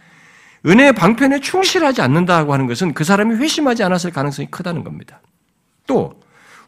[0.66, 5.20] 은혜의 방편에 충실하지 않는다고 하는 것은 그 사람이 회심하지 않았을 가능성이 크다는 겁니다.
[5.86, 6.20] 또,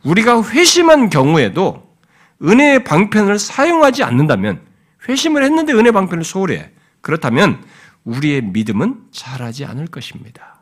[0.03, 1.95] 우리가 회심한 경우에도
[2.43, 4.61] 은혜의 방편을 사용하지 않는다면,
[5.09, 6.71] 회심을 했는데 은혜 방편을 소홀해.
[7.01, 7.63] 그렇다면,
[8.05, 10.61] 우리의 믿음은 자라지 않을 것입니다.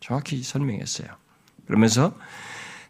[0.00, 1.08] 정확히 설명했어요.
[1.66, 2.14] 그러면서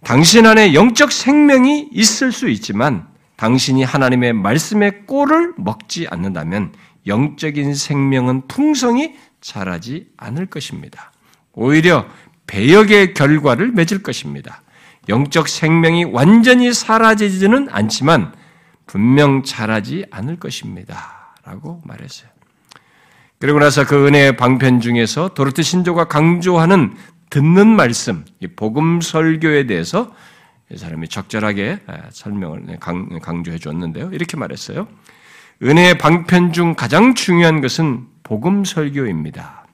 [0.03, 3.10] 당신 안에 영적 생명이 있을 수 있지만
[3.41, 6.75] 당신이 하나님의 말씀의 꼴을 먹지 않는다면
[7.07, 11.11] 영적인 생명은 풍성히 자라지 않을 것입니다.
[11.55, 12.07] 오히려
[12.47, 14.61] 배역의 결과를 맺을 것입니다.
[15.09, 18.35] 영적 생명이 완전히 사라지지는 않지만
[18.87, 21.35] 분명 자라지 않을 것입니다.
[21.43, 22.29] 라고 말했어요.
[23.39, 26.95] 그리고 나서 그 은혜의 방편 중에서 도르트 신조가 강조하는
[27.31, 28.27] 듣는 말씀,
[28.57, 30.21] 복음 설교에 대해서 이
[30.77, 31.81] 사람이 적절하게
[32.11, 32.79] 설명을
[33.23, 34.11] 강조해 줬는데요.
[34.13, 34.89] 이렇게 말했어요.
[35.63, 39.67] 은혜의 방편 중 가장 중요한 것은 복음 설교입니다.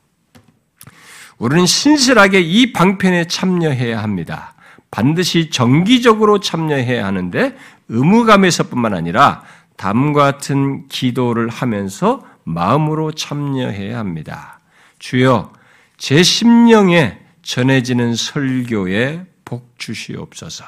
[1.38, 4.54] 우리는 신실하게 이 방편에 참여해야 합니다.
[4.90, 7.56] 반드시 정기적으로 참여해야 하는데
[7.88, 9.42] 의무감에서뿐만 아니라
[9.76, 14.60] 다음과 같은 기도를 하면서 마음으로 참여해야 합니다.
[14.98, 15.52] 주여,
[15.98, 20.64] 제 심령에 전해지는 설교에 복 주시옵소서.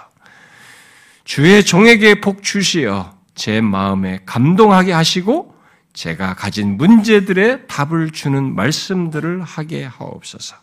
[1.29, 5.55] 주의 종에게 복 주시어 제 마음에 감동하게 하시고
[5.93, 10.57] 제가 가진 문제들의 답을 주는 말씀들을 하게 하옵소서.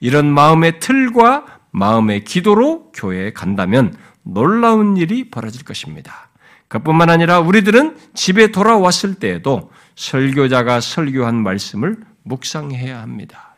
[0.00, 6.30] 이런 마음의 틀과 마음의 기도로 교회에 간다면 놀라운 일이 벌어질 것입니다.
[6.66, 13.51] 그뿐만 아니라 우리들은 집에 돌아왔을 때에도 설교자가 설교한 말씀을 묵상해야 합니다.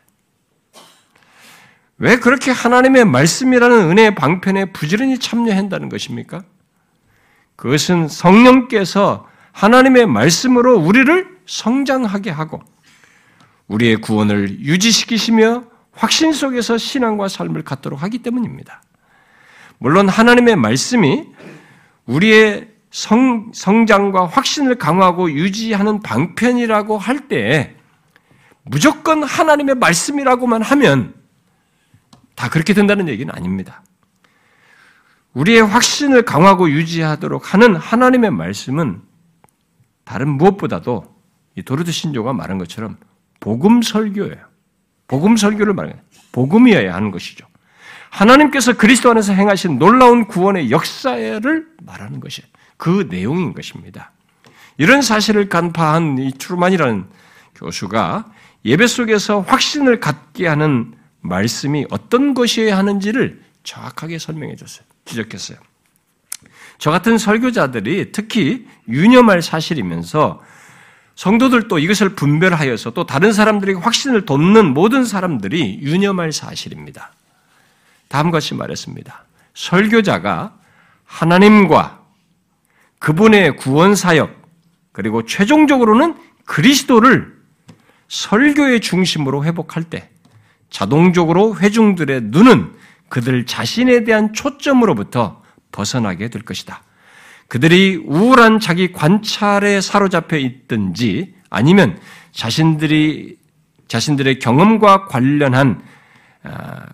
[1.97, 6.43] 왜 그렇게 하나님의 말씀이라는 은혜의 방편에 부지런히 참여한다는 것입니까?
[7.55, 12.61] 그것은 성령께서 하나님의 말씀으로 우리를 성장하게 하고
[13.67, 18.83] 우리의 구원을 유지시키시며 확신 속에서 신앙과 삶을 갖도록 하기 때문입니다.
[19.77, 21.25] 물론 하나님의 말씀이
[22.05, 27.75] 우리의 성, 성장과 확신을 강화하고 유지하는 방편이라고 할 때
[28.63, 31.13] 무조건 하나님의 말씀이라고만 하면
[32.35, 33.83] 다 그렇게 된다는 얘기는 아닙니다.
[35.33, 39.01] 우리의 확신을 강화하고 유지하도록 하는 하나님의 말씀은
[40.03, 41.15] 다른 무엇보다도
[41.55, 42.97] 이 도르드 신조가 말한 것처럼
[43.39, 44.37] 복음 설교예요.
[45.07, 45.99] 복음 설교를 말하는
[46.31, 47.45] 복음이어야 하는 것이죠.
[48.09, 52.41] 하나님께서 그리스도 안에서 행하신 놀라운 구원의 역사를 말하는 것이
[52.77, 54.11] 그 내용인 것입니다.
[54.77, 57.05] 이런 사실을 간파한 이 트루만이라는
[57.55, 58.31] 교수가
[58.63, 60.93] 예배 속에서 확신을 갖게 하는
[61.27, 64.85] 말씀이 어떤 것이어야 하는지를 정확하게 설명해 줬어요.
[65.05, 65.57] 지적했어요.
[66.77, 70.41] 저 같은 설교자들이 특히 유념할 사실이면서
[71.15, 77.13] 성도들도 이것을 분별하여서 또 다른 사람들에게 확신을 돋는 모든 사람들이 유념할 사실입니다.
[78.09, 79.23] 다음같이 말했습니다.
[79.53, 80.57] 설교자가
[81.05, 82.03] 하나님과
[82.99, 84.43] 그분의 구원 사역
[84.91, 87.35] 그리고 최종적으로는 그리스도를
[88.07, 90.09] 설교의 중심으로 회복할 때
[90.69, 92.73] 자동적으로 회중들의 눈은
[93.09, 96.83] 그들 자신에 대한 초점으로부터 벗어나게 될 것이다.
[97.47, 101.99] 그들이 우울한 자기 관찰에 사로잡혀 있든지 아니면
[102.31, 103.37] 자신들이
[103.87, 105.81] 자신들의 경험과 관련한
[106.43, 106.85] 아,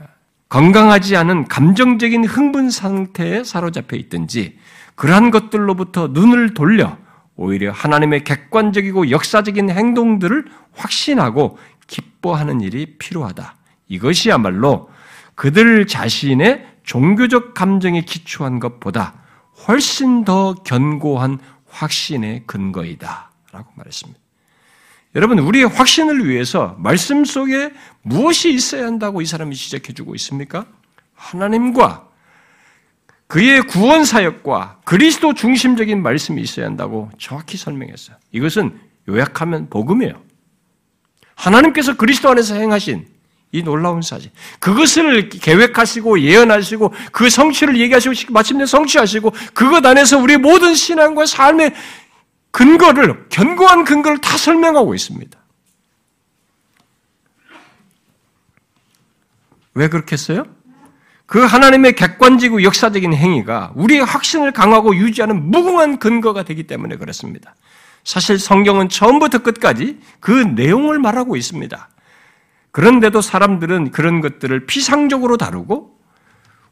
[0.50, 4.58] 건강하지 않은 감정적인 흥분 상태에 사로잡혀 있든지
[4.96, 6.98] 그러한 것들로부터 눈을 돌려
[7.36, 11.58] 오히려 하나님의 객관적이고 역사적인 행동들을 확신하고
[11.88, 13.56] 기뻐하는 일이 필요하다.
[13.92, 14.90] 이것이야말로
[15.36, 19.14] 그들 자신의 종교적 감정에 기초한 것보다
[19.68, 23.32] 훨씬 더 견고한 확신의 근거이다.
[23.52, 24.20] 라고 말했습니다.
[25.16, 30.66] 여러분, 우리의 확신을 위해서 말씀 속에 무엇이 있어야 한다고 이 사람이 지적해 주고 있습니까?
[31.14, 32.08] 하나님과
[33.28, 38.18] 그의 구원 사역과 그리스도 중심적인 말씀이 있어야 한다고 정확히 설명했어요.
[38.32, 40.22] 이것은 요약하면 복음이에요.
[41.36, 43.06] 하나님께서 그리스도 안에서 행하신
[43.52, 44.32] 이 놀라운 사실.
[44.60, 51.74] 그것을 계획하시고 예언하시고 그 성취를 얘기하시고 마침내 성취하시고 그것 안에서 우리 모든 신앙과 삶의
[52.52, 55.38] 근거를 견고한 근거를 다 설명하고 있습니다.
[59.74, 60.46] 왜 그렇겠어요?
[61.26, 67.56] 그 하나님의 객관적이고 역사적인 행위가 우리의 확신을 강하고 유지하는 무궁한 근거가 되기 때문에 그렇습니다.
[68.04, 71.90] 사실 성경은 처음부터 끝까지 그 내용을 말하고 있습니다.
[72.72, 76.00] 그런데도 사람들은 그런 것들을 피상적으로 다루고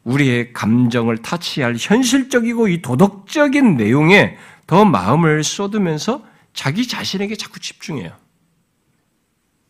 [0.04, 8.12] 우리의 감정을 타치할 현실적이고 이 도덕적인 내용에 더 마음을 쏟으면서 자기 자신에게 자꾸 집중해요.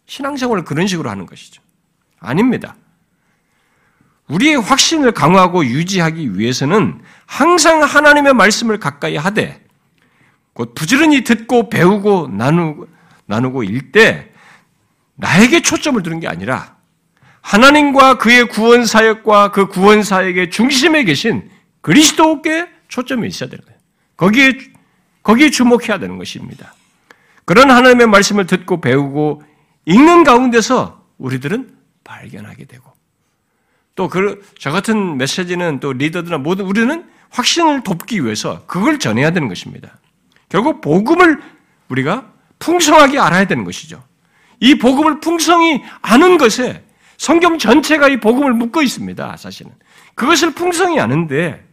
[0.06, 1.62] 신앙생활을 그런 식으로 하는 것이죠.
[2.20, 2.76] 아닙니다.
[4.28, 9.64] 우리의 확신을 강화하고 유지하기 위해서는 항상 하나님의 말씀을 가까이 하되,
[10.52, 12.88] 곧 부지런히 듣고 배우고 나누고,
[13.26, 14.29] 나누고 일때
[15.20, 16.76] 나에게 초점을 두는 게 아니라
[17.42, 21.50] 하나님과 그의 구원 사역과 그 구원 사역의 중심에 계신
[21.82, 23.78] 그리스도께 초점이 있어야 되는 거예요.
[24.16, 24.58] 거기에
[25.22, 26.74] 거기에 주목해야 되는 것입니다.
[27.44, 29.42] 그런 하나님의 말씀을 듣고 배우고
[29.86, 31.70] 읽는 가운데서 우리들은
[32.04, 32.90] 발견하게 되고
[33.94, 39.98] 또그저 같은 메시지는 또 리더들이나 모든 우리는 확신을 돕기 위해서 그걸 전해야 되는 것입니다.
[40.48, 41.40] 결국 복음을
[41.88, 44.02] 우리가 풍성하게 알아야 되는 것이죠.
[44.60, 46.84] 이 복음을 풍성히 아는 것에
[47.16, 49.36] 성경 전체가 이 복음을 묶어 있습니다.
[49.36, 49.72] 사실은
[50.14, 51.66] 그것을 풍성히 아는데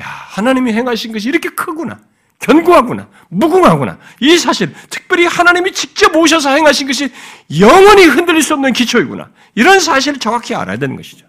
[0.00, 2.00] 야 하나님이 행하신 것이 이렇게 크구나.
[2.42, 3.98] 견고하구나, 무궁하구나.
[4.18, 7.12] 이 사실, 특별히 하나님이 직접 오셔서 행하신 것이
[7.60, 9.30] 영원히 흔들릴 수 없는 기초이구나.
[9.54, 11.24] 이런 사실을 정확히 알아야 되는 것이죠.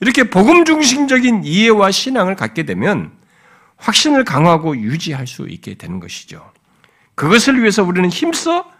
[0.00, 3.12] 이렇게 복음 중심적인 이해와 신앙을 갖게 되면
[3.76, 6.52] 확신을 강화하고 유지할 수 있게 되는 것이죠.
[7.14, 8.70] 그것을 위해서 우리는 힘써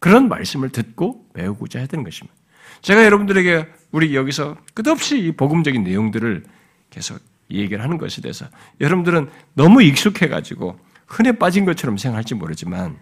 [0.00, 2.34] 그런 말씀을 듣고 배우고자 되는 것입니다.
[2.82, 6.44] 제가 여러분들에게 우리 여기서 끝없이 이 복음적인 내용들을
[6.88, 8.46] 계속 얘기를 하는 것에 대해서
[8.80, 12.96] 여러분들은 너무 익숙해가지고 흔해 빠진 것처럼 생각할지 모르지만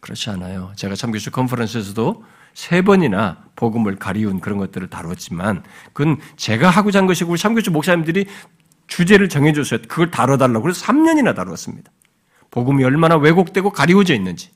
[0.00, 0.72] 그렇지 않아요.
[0.76, 7.36] 제가 참교수 컨퍼런스에서도 세 번이나 복음을 가리운 그런 것들을 다뤘지만 그건 제가 하고자 한 것이고
[7.36, 8.26] 참교수 목사님들이
[8.86, 9.80] 주제를 정해줬어요.
[9.88, 11.90] 그걸 다뤄달라고 그래서 3년이나 다뤘습니다.
[12.50, 14.50] 복음이 얼마나 왜곡되고 가리워져 있는지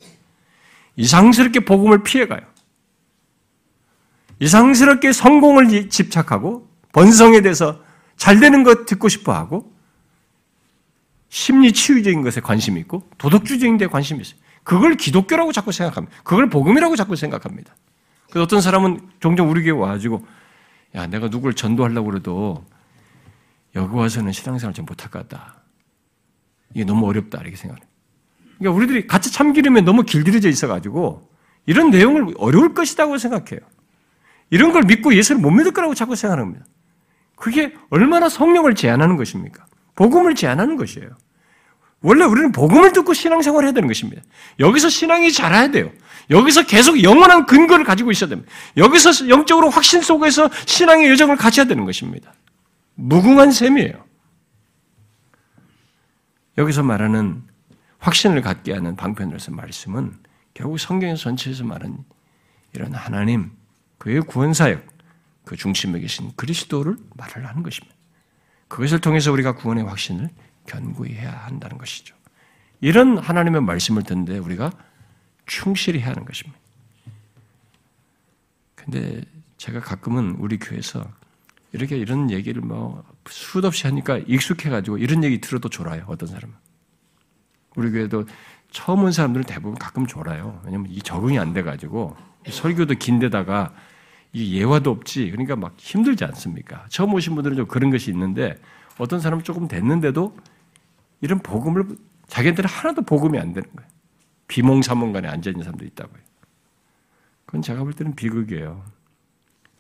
[0.99, 2.41] 이상스럽게 복음을 피해가요.
[4.41, 7.81] 이상스럽게 성공을 집착하고 번성에 대해서
[8.17, 9.73] 잘 되는 것 듣고 싶어 하고
[11.29, 14.39] 심리 치유적인 것에 관심이 있고 도덕주의적인 데 관심이 있어요.
[14.65, 16.17] 그걸 기독교라고 자꾸 생각합니다.
[16.25, 17.75] 그걸 복음이라고 자꾸 생각합니다.
[18.27, 20.27] 그래서 어떤 사람은 종종 우리 교회 와가지고
[20.97, 22.65] 야 내가 누구를 전도하려고 그래도
[23.77, 25.63] 여기 와서는 신앙생활 좀 못할 것 같다.
[26.75, 27.88] 이게 너무 어렵다 이렇게 생각해요.
[28.59, 31.29] 그러니까 우리들이 같이 참기름에 너무 길들여져 있어가지고
[31.67, 33.61] 이런 내용을 어려울 것이라고 생각해요.
[34.51, 36.65] 이런 걸 믿고 예수를 못 믿을 거라고 자꾸 생각합니다.
[37.37, 39.67] 그게 얼마나 성령을 제한하는 것입니까?
[39.95, 41.09] 복음을 제한하는 것이에요.
[42.01, 44.23] 원래 우리는 복음을 듣고 신앙생활을 해야 되는 것입니다.
[44.61, 45.91] 여기서 신앙이 자라야 돼요.
[46.31, 48.51] 여기서 계속 영원한 근거를 가지고 있어야 됩니다.
[48.77, 52.33] 여기서 영적으로 확신 속에서 신앙의 여정을 해야 되는 것입니다.
[52.95, 54.05] 무궁한 셈이에요.
[56.59, 57.43] 여기서 말하는
[57.99, 60.19] 확신을 갖게 하는 방편으로서 말씀은
[60.55, 62.05] 결국 성경 전체에서 말하는
[62.73, 63.53] 이런 하나님,
[63.99, 64.87] 그의 구원사역,
[65.45, 67.97] 그 중심에 계신 그리스도를 말을 하는 것입니다.
[68.69, 70.29] 그것을 통해서 우리가 구원의 확신을
[70.67, 72.15] 견고히 해야 한다는 것이죠.
[72.81, 74.71] 이런 하나님의 말씀을 듣는데 우리가
[75.47, 76.59] 충실히 해야 하는 것입니다.
[78.75, 79.23] 근데
[79.57, 81.11] 제가 가끔은 우리 교회에서
[81.73, 86.05] 이렇게 이런 얘기를 뭐 수도 없이 하니까 익숙해가지고 이런 얘기 들어도 졸아요.
[86.07, 86.55] 어떤 사람은.
[87.79, 88.25] 우리 교회도
[88.73, 90.61] 처음 온 사람들은 대부분 가끔 졸아요.
[90.65, 92.17] 왜냐면 이 적응이 안 돼가지고
[92.49, 93.73] 설교도 긴데다가
[94.33, 95.31] 이 예화도 없지.
[95.31, 96.85] 그러니까 막 힘들지 않습니까?
[96.89, 98.57] 처음 오신 분들은 좀 그런 것이 있는데
[98.99, 100.37] 어떤 사람은 조금 됐는데도
[101.21, 101.85] 이런 복음을
[102.27, 103.89] 자기들은 하나도 복음이 안 되는 거예요.
[104.49, 106.21] 비몽사몽간에 앉아 있는 사람도 있다고요.
[107.47, 108.83] 그건 제가 볼 때는 비극이에요.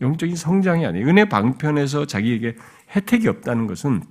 [0.00, 1.06] 영적인 성장이 아니에요.
[1.06, 2.56] 은혜 방편에서 자기에게
[2.94, 4.04] 혜택이 없다는 것은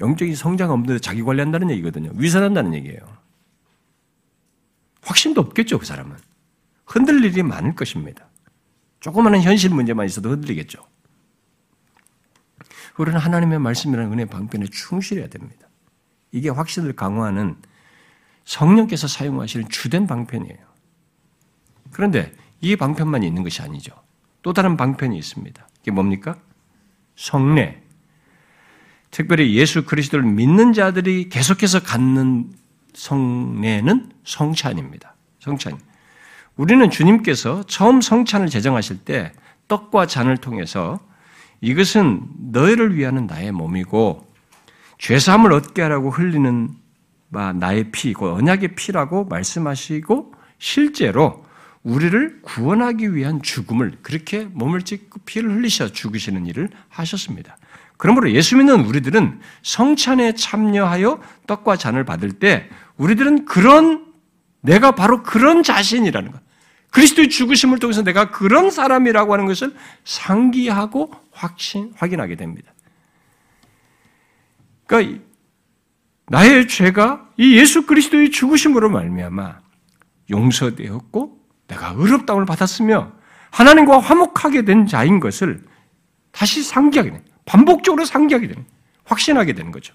[0.00, 2.10] 영적인 성장 없는데 자기 관리한다는 얘기거든요.
[2.14, 3.00] 위선한다는 얘기예요.
[5.02, 6.16] 확신도 없겠죠, 그 사람은.
[6.86, 8.28] 흔들 일이 많을 것입니다.
[9.00, 10.84] 조그마한 현실 문제만 있어도 흔들리겠죠.
[12.96, 15.68] 우리는 하나님의 말씀이라는 은혜 방편에 충실해야 됩니다.
[16.32, 17.56] 이게 확신을 강화하는
[18.44, 20.58] 성령께서 사용하시는 주된 방편이에요.
[21.92, 23.92] 그런데 이 방편만 있는 것이 아니죠.
[24.42, 25.68] 또 다른 방편이 있습니다.
[25.80, 26.38] 이게 뭡니까?
[27.16, 27.83] 성례.
[29.14, 32.50] 특별히 예수 그리스도를 믿는 자들이 계속해서 갖는
[32.94, 35.14] 성례는 성찬입니다.
[35.38, 35.78] 성찬.
[36.56, 39.30] 우리는 주님께서 처음 성찬을 제정하실 때
[39.68, 40.98] 떡과 잔을 통해서
[41.60, 44.26] 이것은 너희를 위하는 나의 몸이고
[44.98, 46.70] 죄사함을 얻게 하라고 흘리는
[47.32, 51.44] 바 나의 피고 언약의 피라고 말씀하시고 실제로
[51.84, 57.56] 우리를 구원하기 위한 죽음을 그렇게 몸을 찢고 피를 흘리셔 죽으시는 일을 하셨습니다.
[57.96, 64.06] 그러므로 예수 믿는 우리들은 성찬에 참여하여 떡과 잔을 받을 때 우리들은 그런
[64.60, 66.40] 내가 바로 그런 자신이라는 것.
[66.90, 69.74] 그리스도의 죽으심을 통해서 내가 그런 사람이라고 하는 것을
[70.04, 72.72] 상기하고 확신, 확인하게 됩니다.
[74.86, 75.20] 그러니까
[76.26, 79.58] 나의 죄가 이 예수 그리스도의 죽으심으로 말미암아
[80.30, 83.12] 용서되었고 내가 의롭다움을 받았으며
[83.50, 85.64] 하나님과 화목하게 된 자인 것을
[86.30, 87.24] 다시 상기하게 돼.
[87.44, 88.64] 반복적으로 상기하게 되는,
[89.04, 89.94] 확신하게 되는 거죠.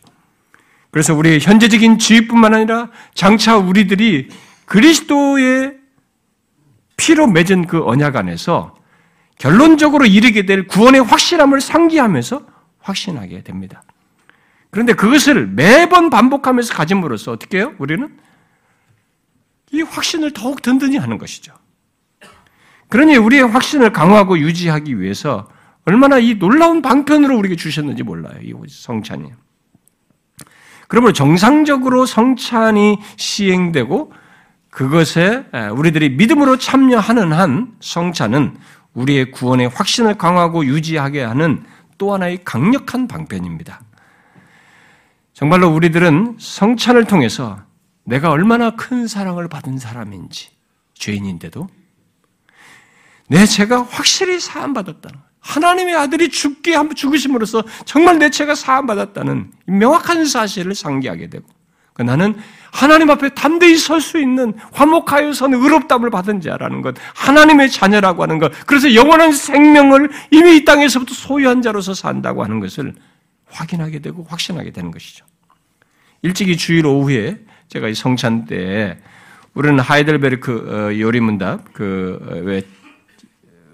[0.92, 4.30] 그래서 우리의 현재적인 지위뿐만 아니라 장차 우리들이
[4.66, 5.78] 그리스도의
[6.98, 8.76] 피로 맺은 그 언약 안에서
[9.38, 12.46] 결론적으로 이르게 될 구원의 확실함을 상기하면서
[12.80, 13.84] 확신하게 됩니다.
[14.72, 17.74] 그런데 그것을 매번 반복하면서 가짐으로써 어떻게 해요?
[17.80, 18.18] 우리는
[19.72, 21.54] 이 확신을 더욱 든든히 하는 것이죠.
[22.90, 25.48] 그러니 우리의 확신을 강화하고 유지하기 위해서
[25.90, 28.36] 얼마나 이 놀라운 방편으로 우리에게 주셨는지 몰라요.
[28.44, 29.32] 이 성찬이.
[30.88, 34.14] 그러므로 정상적으로 성찬이 시행되고
[34.70, 38.58] 그것에 우리들이 믿음으로 참여하는 한 성찬은
[38.94, 41.66] 우리의 구원의 확신을 강화하고 유지하게 하는
[41.98, 43.82] 또 하나의 강력한 방편입니다.
[45.34, 47.64] 정말로 우리들은 성찬을 통해서
[48.04, 50.52] 내가 얼마나 큰 사랑을 받은 사람인지
[50.94, 51.68] 죄인인데도
[53.28, 60.76] 내 죄가 확실히 사함받았다는 하나님의 아들이 죽게 죽으심으로써 정말 내 죄가 사함 받았다는 명확한 사실을
[60.76, 61.46] 상기하게 되고
[61.94, 62.36] 그 나는
[62.72, 68.40] 하나님 앞에 담대히 설 수 있는 화목하여 선 의롭담을 받은 자라는 것, 하나님의 자녀라고 하는
[68.40, 72.94] 것, 그래서 영원한 생명을 이미 이 땅에서부터 소유한 자로서 산다고 하는 것을
[73.48, 75.26] 확인하게 되고 확신하게 되는 것이죠.
[76.22, 78.98] 일찍이 주일 오후에 제가 이 성찬 때
[79.54, 82.62] 우리는 하이델베르크 어, 요리문답 그왜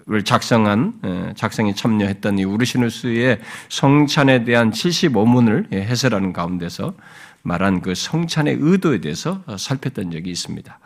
[0.08, 6.94] 를 작성한 어, 작성에 참여했던 이 우르시누스의 성찬에 대한 75문을 해설하는 가운데서
[7.42, 10.78] 말한 그 성찬의 의도에 대해서 살폈던 적이 있습니다.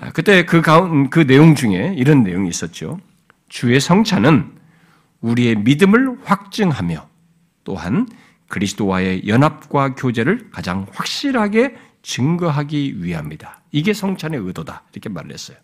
[0.00, 3.00] 아, 그때 그 가운 그 내용 중에 이런 내용이 있었죠.
[3.48, 4.52] 주의 성찬은
[5.22, 7.08] 우리의 믿음을 확증하며
[7.64, 8.08] 또한
[8.48, 13.62] 그리스도와의 연합과 교제를 가장 확실하게 증거하기 위함이다.
[13.72, 14.82] 이게 성찬의 의도다.
[14.92, 15.56] 이렇게 말을 했어요.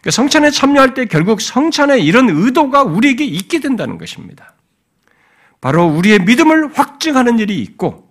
[0.00, 4.54] 그러니까 성찬에 참여할 때 결국 성찬에 이런 의도가 우리에게 있게 된다는 것입니다.
[5.60, 8.08] 바로 우리의 믿음을 확증하는 일이 있고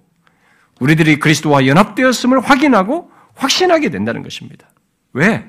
[0.80, 4.68] 우리들이 그리스도와 연합되었음을 확인하고 확신하게 된다는 것입니다.
[5.14, 5.46] 왜?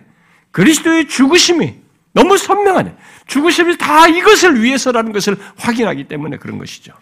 [0.52, 1.74] 그리스도의 죽으심이
[2.12, 2.96] 너무 선명하네.
[3.26, 6.92] 죽으심이 다 이것을 위해서라는 것을 확인하기 때문에 그런 것이죠.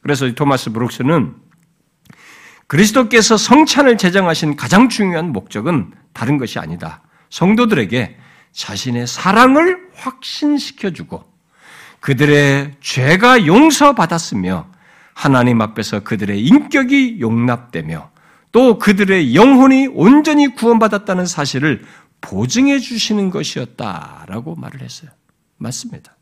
[0.00, 1.34] 그래서 토마스 브룩스는
[2.66, 7.02] 그리스도께서 성찬을 제정하신 가장 중요한 목적은 다른 것이 아니다.
[7.30, 8.16] 성도들에게
[8.54, 11.24] 자신의 사랑을 확신시켜주고
[12.00, 14.68] 그들의 죄가 용서받았으며
[15.12, 18.10] 하나님 앞에서 그들의 인격이 용납되며
[18.52, 21.84] 또 그들의 영혼이 온전히 구원받았다는 사실을
[22.20, 25.10] 보증해 주시는 것이었다라고 말을 했어요.
[25.56, 26.16] 맞습니다.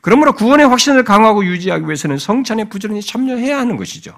[0.00, 4.16] 그러므로 구원의 확신을 강화하고 유지하기 위해서는 성찬에 부지런히 참여해야 하는 것이죠.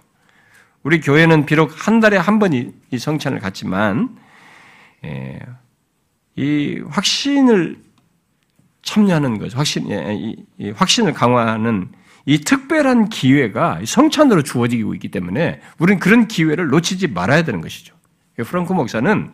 [0.82, 4.16] 우리 교회는 비록 한 달에 한 번이 이 성찬을 갖지만
[5.04, 5.40] 예,
[6.40, 7.76] 이 확신을
[8.80, 11.88] 참여하는 것, 확신, 예, 이 확신을 강화하는
[12.24, 17.94] 이 특별한 기회가 성찬으로 주어지고 있기 때문에 우리는 그런 기회를 놓치지 말아야 되는 것이죠.
[18.36, 19.32] 프랑크 목사는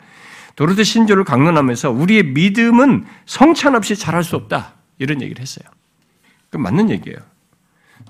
[0.57, 5.69] 도르드 신조를 강론하면서 우리의 믿음은 성찬 없이 잘할 수 없다 이런 얘기를 했어요.
[6.51, 7.19] 그 맞는 얘기예요.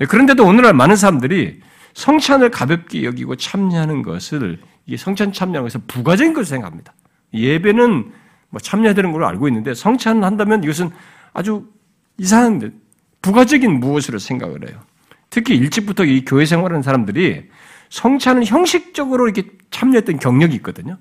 [0.09, 1.61] 그런데도 오늘날 많은 사람들이
[1.92, 6.94] 성찬을 가볍게 여기고 참여하는 것을 이 성찬 참여하는 것을 부가적인 것을 생각합니다.
[7.34, 8.12] 예배는
[8.57, 10.90] 뭐 참여해야 되는 걸로 알고 있는데 성찬 한다면 이것은
[11.34, 11.68] 아주
[12.16, 12.80] 이상한
[13.20, 14.80] 부가적인 무엇으로 생각을 해요.
[15.28, 17.50] 특히 일찍부터 이 교회 생활하는 사람들이
[17.90, 20.96] 성찬은 형식적으로 이렇게 참여했던 경력이 있거든요.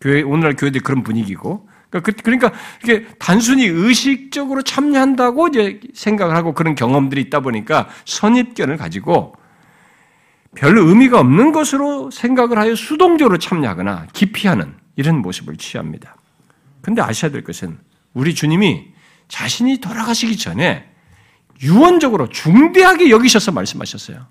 [0.00, 2.52] 교회 오늘날 교회들이 그런 분위기고 그러니까, 그, 그러니까
[2.84, 9.34] 이게 단순히 의식적으로 참여한다고 이제 생각을 하고 그런 경험들이 있다 보니까 선입견을 가지고
[10.54, 16.14] 별 의미가 없는 것으로 생각을 하여 수동적으로 참여하거나 기피하는 이런 모습을 취합니다.
[16.82, 17.78] 근데 아셔야 될 것은
[18.14, 18.92] 우리 주님이
[19.28, 20.88] 자신이 돌아가시기 전에
[21.62, 24.26] 유언적으로 중대하게 여기셔서 말씀하셨어요.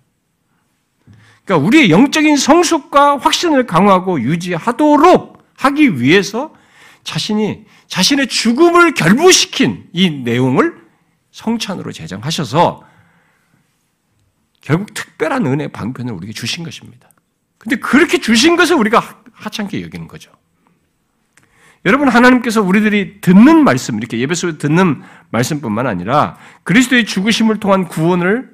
[1.46, 6.54] 그러니까 우리의 영적인 성숙과 확신을 강화하고 유지하도록 하기 위해서
[7.04, 10.80] 자신이 자신의 죽음을 결부시킨 이 내용을
[11.32, 12.84] 성찬으로 제정하셔서
[14.62, 17.10] 결국 특별한 은혜 방편을 우리에게 주신 것입니다.
[17.58, 20.32] 근데 그렇게 주신 것을 우리가 하찮게 여기는 거죠.
[21.86, 28.50] 여러분 하나님께서 우리들이 듣는 말씀 이렇게 예배소에 듣는 말씀뿐만 아니라 그리스도의 죽으심을 통한 구원을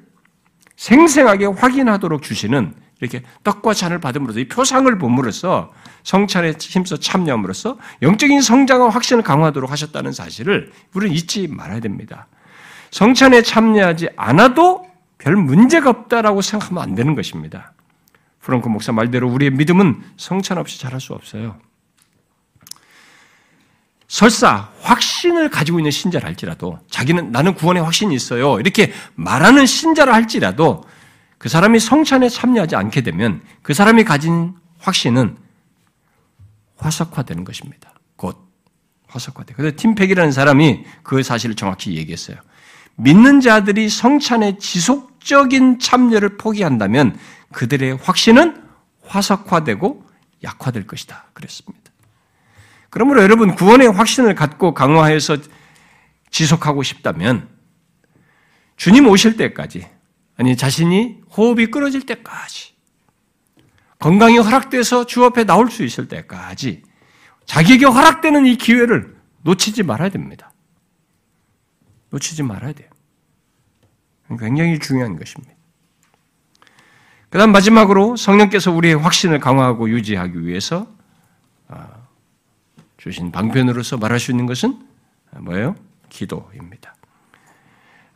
[0.76, 5.72] 생생하게 확인하도록 주시는 이렇게 떡과 잔을 받음으로써 이 표상을 봄으로써
[6.04, 12.28] 성찬에 힘써 참여함으로써 영적인 성장과 확신을 강화하도록 하셨다는 사실을 우리는 잊지 말아야 됩니다.
[12.90, 14.86] 성찬에 참여하지 않아도
[15.18, 17.72] 별 문제가 없다라고 생각하면 안 되는 것입니다.
[18.40, 21.58] 프랑크 목사 말대로 우리의 믿음은 성찬 없이 자랄 수 없어요.
[24.08, 28.60] 설사 확신을 가지고 있는 신자라 할지라도 자기는 나는 구원의 확신이 있어요.
[28.60, 30.84] 이렇게 말하는 신자라 할지라도
[31.38, 35.36] 그 사람이 성찬에 참여하지 않게 되면 그 사람이 가진 확신은
[36.78, 37.92] 화석화되는 것입니다.
[38.16, 38.38] 곧
[39.08, 39.54] 화석화돼.
[39.54, 42.36] 그래서 팀팩이라는 사람이 그 사실을 정확히 얘기했어요.
[42.96, 47.18] 믿는 자들이 성찬의 지속적인 참여를 포기한다면
[47.52, 48.62] 그들의 확신은
[49.04, 50.06] 화석화되고
[50.42, 51.26] 약화될 것이다.
[51.32, 51.85] 그랬습니다.
[52.96, 55.36] 그러므로 여러분 구원의 확신을 갖고 강화해서
[56.30, 57.46] 지속하고 싶다면
[58.78, 59.86] 주님 오실 때까지
[60.38, 62.72] 아니 자신이 호흡이 끊어질 때까지
[63.98, 66.84] 건강이 허락돼서 주 앞에 나올 수 있을 때까지
[67.44, 70.50] 자기에게 허락되는 이 기회를 놓치지 말아야 됩니다.
[72.08, 72.88] 놓치지 말아야 돼요.
[74.40, 75.52] 굉장히 중요한 것입니다.
[77.28, 80.95] 그 다음 마지막으로 성령께서 우리의 확신을 강화하고 유지하기 위해서 아,
[83.06, 84.80] 주신 방편으로서 말할 수 있는 것은
[85.38, 85.76] 뭐예요?
[86.08, 86.96] 기도입니다.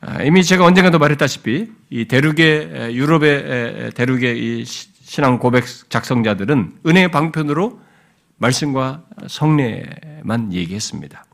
[0.00, 7.80] 아, 이미 제가 언젠가도 말했다시피 이 대륙의 유럽의 대륙의 이 신앙 고백 작성자들은 은혜의 방편으로
[8.38, 11.24] 말씀과 성례만 얘기했습니다.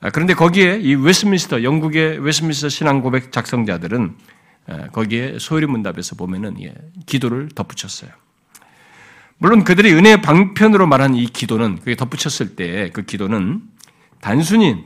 [0.00, 4.14] 아, 그런데 거기에 이 웨스민스터 영국의 웨스민스터 신앙 고백 작성자들은
[4.92, 6.74] 거기에 소리 문답에서 보면은 예,
[7.06, 8.10] 기도를 덧붙였어요.
[9.38, 13.62] 물론 그들이 은혜의 방편으로 말한 이 기도는 그게 덧붙였을 때 그 기도는
[14.20, 14.84] 단순히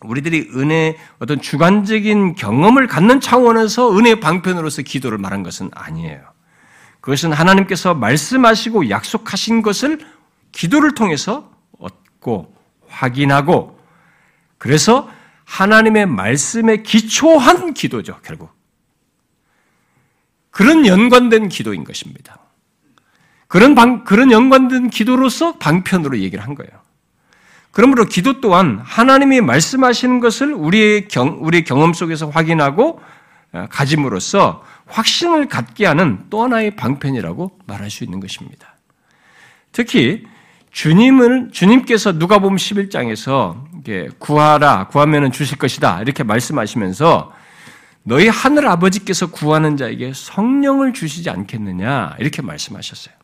[0.00, 6.20] 우리들이 은혜 어떤 주관적인 경험을 갖는 차원에서 은혜 방편으로서 기도를 말한 것은 아니에요.
[7.00, 10.00] 그것은 하나님께서 말씀하시고 약속하신 것을
[10.52, 12.54] 기도를 통해서 얻고
[12.88, 13.78] 확인하고
[14.58, 15.10] 그래서
[15.44, 18.50] 하나님의 말씀에 기초한 기도죠, 결국.
[20.50, 22.38] 그런 연관된 기도인 것입니다.
[23.52, 26.70] 그런 방, 그런 연관된 기도로서 방편으로 얘기를 한 거예요.
[27.70, 33.02] 그러므로 기도 또한 하나님이 말씀하시는 것을 우리의 경, 우리 경험 속에서 확인하고
[33.52, 38.74] 어, 가짐으로써 확신을 갖게 하는 또 하나의 방편이라고 말할 수 있는 것입니다.
[39.70, 40.24] 특히
[40.70, 43.54] 주님을 주님께서 누가복음 11장에서
[44.18, 47.34] 구하라 구하면은 주실 것이다 이렇게 말씀하시면서
[48.04, 53.21] 너희 하늘 아버지께서 구하는 자에게 성령을 주시지 않겠느냐 이렇게 말씀하셨어요.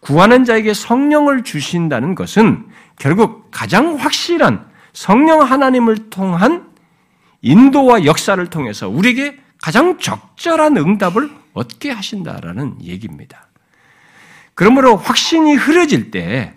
[0.00, 2.66] 구하는 자에게 성령을 주신다는 것은
[2.98, 6.68] 결국 가장 확실한 성령 하나님을 통한
[7.42, 13.48] 인도와 역사를 통해서 우리에게 가장 적절한 응답을 얻게 하신다라는 얘기입니다.
[14.54, 16.54] 그러므로 확신이 흐려질 때,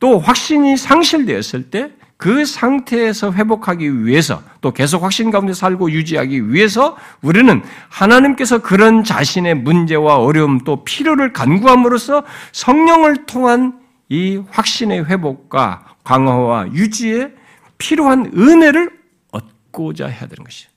[0.00, 6.96] 또 확신이 상실되었을 때, 그 상태에서 회복하기 위해서, 또 계속 확신 가운데 살고 유지하기 위해서,
[7.22, 16.72] 우리는 하나님께서 그런 자신의 문제와 어려움 또 필요를 간구함으로써 성령을 통한 이 확신의 회복과 강화와
[16.72, 17.34] 유지에
[17.78, 18.90] 필요한 은혜를
[19.30, 20.72] 얻고자 해야 되는 것이에요.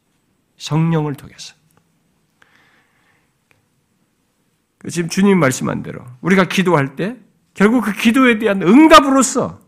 [0.57, 1.55] 성령을 통해서.
[4.89, 7.15] 지금 주님 말씀한 대로 우리가 기도할 때
[7.55, 9.60] 결국 그 기도에 대한 응답으로서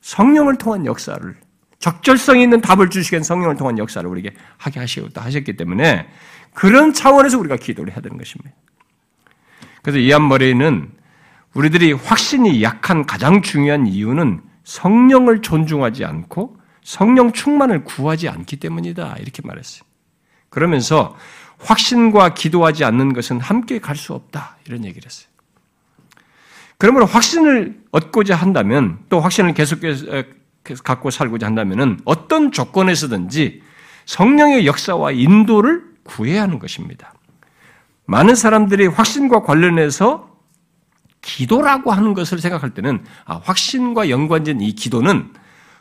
[0.00, 1.36] 성령을 통한 역사를
[1.78, 6.08] 적절성 있는 답을 주시는 성령을 통한 역사를 우리에게 하게 하시고 하셨기 때문에
[6.54, 8.50] 그런 차원에서 우리가 기도를 해야 되는 것입니다.
[9.82, 10.90] 그래서 이한머리는
[11.54, 19.16] 우리들이 확신이 약한 가장 중요한 이유는 성령을 존중하지 않고 성령 충만을 구하지 않기 때문이다.
[19.18, 19.82] 이렇게 말했어요.
[20.50, 21.16] 그러면서
[21.58, 24.56] 확신과 기도하지 않는 것은 함께 갈 수 없다.
[24.66, 25.28] 이런 얘기를 했어요.
[26.78, 30.22] 그러므로 확신을 얻고자 한다면 또 확신을 계속해서
[30.84, 33.62] 갖고 살고자 한다면 어떤 조건에서든지
[34.06, 37.12] 성령의 역사와 인도를 구해야 하는 것입니다.
[38.06, 40.38] 많은 사람들이 확신과 관련해서
[41.20, 45.32] 기도라고 하는 것을 생각할 때는 아, 확신과 연관된 이 기도는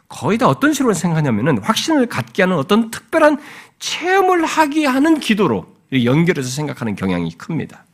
[0.10, 3.40] 거의 다 어떤 식으로 생각하냐면은 확신을 갖게 하는 어떤 특별한
[3.80, 7.86] 체험을 하게 하는 기도로 연결해서 생각하는 경향이 큽니다.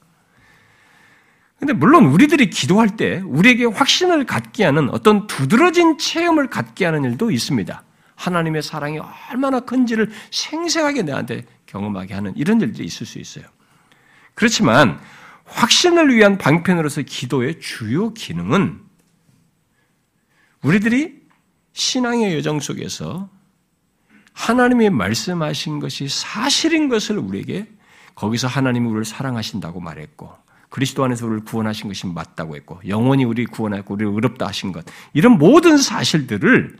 [1.63, 7.31] 근데 물론 우리들이 기도할 때 우리에게 확신을 갖게 하는 어떤 두드러진 체험을 갖게 하는 일도
[7.31, 7.83] 있습니다.
[8.15, 8.99] 하나님의 사랑이
[9.31, 13.45] 얼마나 큰지를 생생하게 내한테 경험하게 하는 이런 일들이 있을 수 있어요.
[14.35, 14.99] 그렇지만
[15.45, 18.81] 확신을 위한 방편으로서 기도의 주요 기능은
[20.63, 21.21] 우리들이
[21.71, 23.29] 신앙의 여정 속에서
[24.33, 27.69] 하나님이 말씀하신 것이 사실인 것을 우리에게
[28.15, 30.43] 거기서 하나님이 우리를 사랑하신다고 말했고
[30.73, 35.37] 그리스도 안에서 우리를 구원하신 것이 맞다고 했고 영원히 우리 구원하고 우리를 의롭다 하신 것 이런
[35.37, 36.77] 모든 사실들을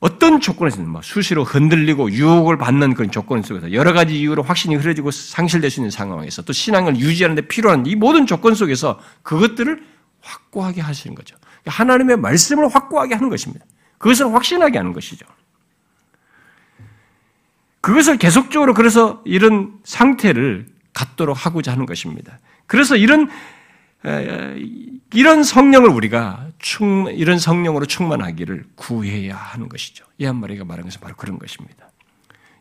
[0.00, 5.10] 어떤 조건에서는 뭐 수시로 흔들리고 유혹을 받는 그런 조건 속에서 여러 가지 이유로 확신이 흐려지고
[5.10, 9.84] 상실될 수 있는 상황에서 또 신앙을 유지하는 데 필요한 이 모든 조건 속에서 그것들을
[10.22, 11.36] 확고하게 하시는 거죠.
[11.66, 13.62] 하나님의 말씀을 확고하게 하는 것입니다.
[13.98, 15.26] 그것을 확신하게 하는 것이죠.
[17.82, 22.38] 그것을 계속적으로 그래서 이런 상태를 갖도록 하고자 하는 것입니다.
[22.70, 23.28] 그래서 이런
[25.12, 30.04] 이런 성령을 우리가 충, 이런 성령으로 충만하기를 구해야 하는 것이죠.
[30.18, 31.90] 이 한마리가 말한 것은 바로 그런 것입니다.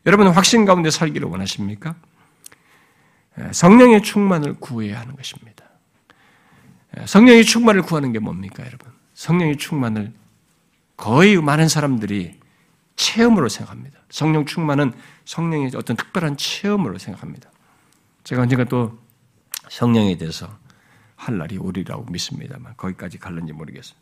[0.08, 1.94] 여러분 확신 가운데 살기를 원하십니까?
[3.52, 5.64] 성령의 충만을 구해야 하는 것입니다.
[7.06, 8.92] 성령의 충만을 구하는 게 뭡니까, 여러분?
[9.14, 10.12] 성령의 충만을
[10.98, 12.40] 거의 많은 사람들이
[12.96, 14.00] 체험으로 생각합니다.
[14.10, 14.92] 성령 충만은
[15.26, 17.52] 성령의 어떤 특별한 체험으로 생각합니다.
[18.24, 18.98] 제가 언젠가 또
[19.70, 20.58] 성령에 대해서
[21.16, 23.98] 할 날이 오리라고 믿습니다만 거기까지 갈는지 모르겠어요.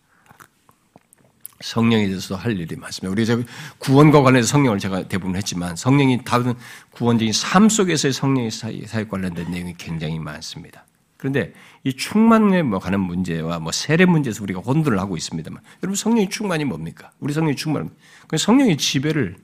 [1.62, 3.12] 성령에 대해서 할 일이 많습니다.
[3.12, 6.54] 우리 가 구원과 관련해서 성령을 제가 대부분 했지만 성령이 다른
[6.92, 10.86] 구원적인 삶 속에서의 성령의 사회 관련된 내용이 굉장히 많습니다.
[11.18, 11.54] 그런데
[11.84, 16.66] 이 충만에 뭐 가는 문제와 뭐 세례 문제에서 우리가 혼돈을 하고 있습니다만 여러분 성령의 충만이
[16.66, 17.10] 뭡니까?
[17.20, 17.90] 우리 성령의 충만
[18.36, 19.36] 성령의 지배를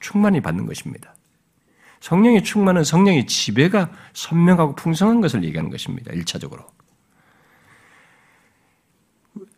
[0.00, 1.14] 충만히 받는 것입니다.
[2.00, 6.12] 성령의 충만은 성령의 지배가 선명하고 풍성한 것을 얘기하는 것입니다.
[6.12, 6.64] 1차적으로.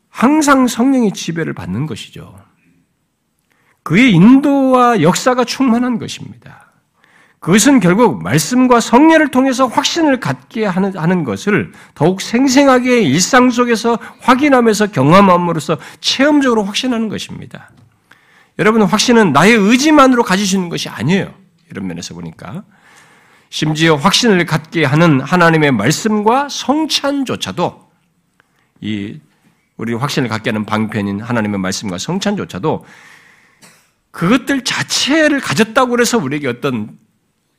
[0.09, 2.39] 항상 성령의 지배를 받는 것이죠.
[3.83, 6.73] 그의 인도와 역사가 충만한 것입니다.
[7.41, 14.93] 그것은 결국 말씀과 성례를 통해서 확신을 갖게 하는, 하는 것을 더욱 생생하게 일상 속에서 확인하면서
[14.93, 17.71] 경험함으로써 체험적으로 확신하는 것입니다.
[18.61, 20.25] 여러분, 확신은 나의 의지만으로
[20.55, 21.42] 있는 것이 아니에요.
[21.73, 22.63] 이런 면에서 보니까.
[23.49, 27.91] 심지어 확신을 갖게 하는 하나님의 말씀과 성찬조차도
[28.81, 29.21] 이
[29.77, 32.85] 우리 확신을 갖게 하는 방편인 하나님의 말씀과 성찬조차도
[34.11, 36.99] 그것들 자체를 가졌다고 해서 우리에게 어떤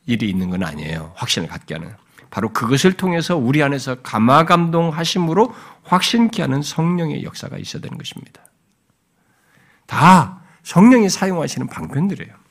[0.05, 1.11] 일이 있는 건 아니에요.
[1.15, 1.93] 확신을 갖게 하는.
[2.29, 5.53] 바로 그것을 통해서 우리 안에서 감화감동하심으로
[5.83, 8.41] 확신케 하는 성령의 역사가 있어야 되는 것입니다.
[9.85, 12.42] 다 성령이 사용하시는 방편들이에요.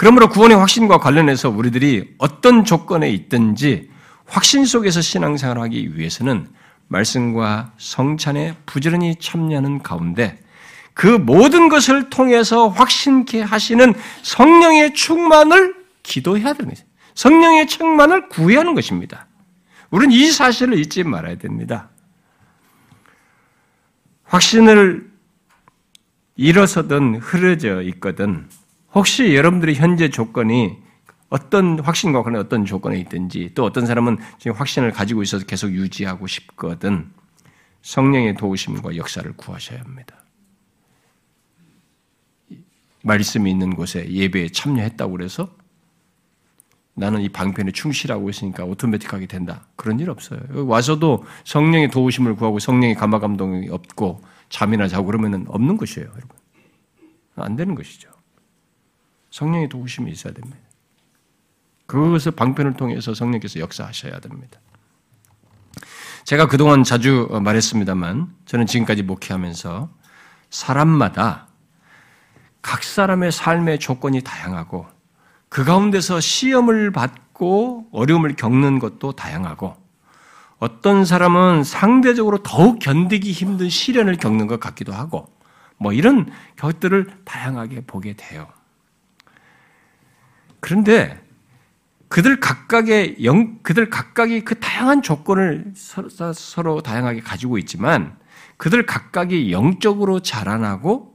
[0.00, 3.90] 그러므로 구원의 확신과 관련해서 우리들이 어떤 조건에 있든지
[4.24, 6.48] 확신 속에서 신앙생활을 하기 위해서는
[6.88, 10.42] 말씀과 성찬에 부지런히 참여하는 가운데
[10.94, 13.92] 그 모든 것을 통해서 확신케 하시는
[14.22, 16.82] 성령의 충만을 기도해야 되는 거죠.
[17.14, 19.26] 성령의 충만을 구해하는 것입니다.
[19.90, 21.90] 우리는 이 사실을 잊지 말아야 됩니다.
[24.24, 25.10] 확신을
[26.36, 28.48] 잃어서든 흐려져 있거든
[28.94, 30.78] 혹시 여러분들의 현재 조건이
[31.28, 36.26] 어떤 확신과 관련 어떤 조건에 있든지 또 어떤 사람은 지금 확신을 가지고 있어서 계속 유지하고
[36.26, 37.12] 싶거든
[37.82, 40.16] 성령의 도우심과 역사를 구하셔야 합니다.
[43.02, 45.48] 말씀이 있는 곳에 예배에 참여했다고 그래서
[46.94, 49.66] 나는 이 방편에 충실하고 있으니까 오토매틱하게 된다.
[49.76, 50.40] 그런 일 없어요.
[50.66, 54.20] 와서도 성령의 도우심을 구하고 성령의 감화 감동이 없고
[54.50, 56.28] 잠이나 자고 그러면 없는 것이에요, 여러분.
[57.36, 58.09] 안 되는 것이죠.
[59.30, 60.58] 성령의 도우심이 있어야 됩니다.
[61.86, 64.60] 그것을 방편을 통해서 성령께서 역사하셔야 됩니다.
[66.24, 69.90] 제가 그동안 자주 말했습니다만 저는 지금까지 목회하면서
[70.50, 71.48] 사람마다
[72.62, 74.86] 각 사람의 삶의 조건이 다양하고
[75.48, 79.76] 그 가운데서 시험을 받고 어려움을 겪는 것도 다양하고
[80.58, 85.26] 어떤 사람은 상대적으로 더욱 견디기 힘든 시련을 겪는 것 같기도 하고
[85.78, 88.46] 뭐 이런 것들을 다양하게 보게 돼요.
[90.60, 91.20] 그런데
[92.08, 98.16] 그들 각각의 영, 그들 각각이 그 다양한 조건을 서로, 서로 다양하게 가지고 있지만
[98.56, 101.14] 그들 각각이 영적으로 자라나고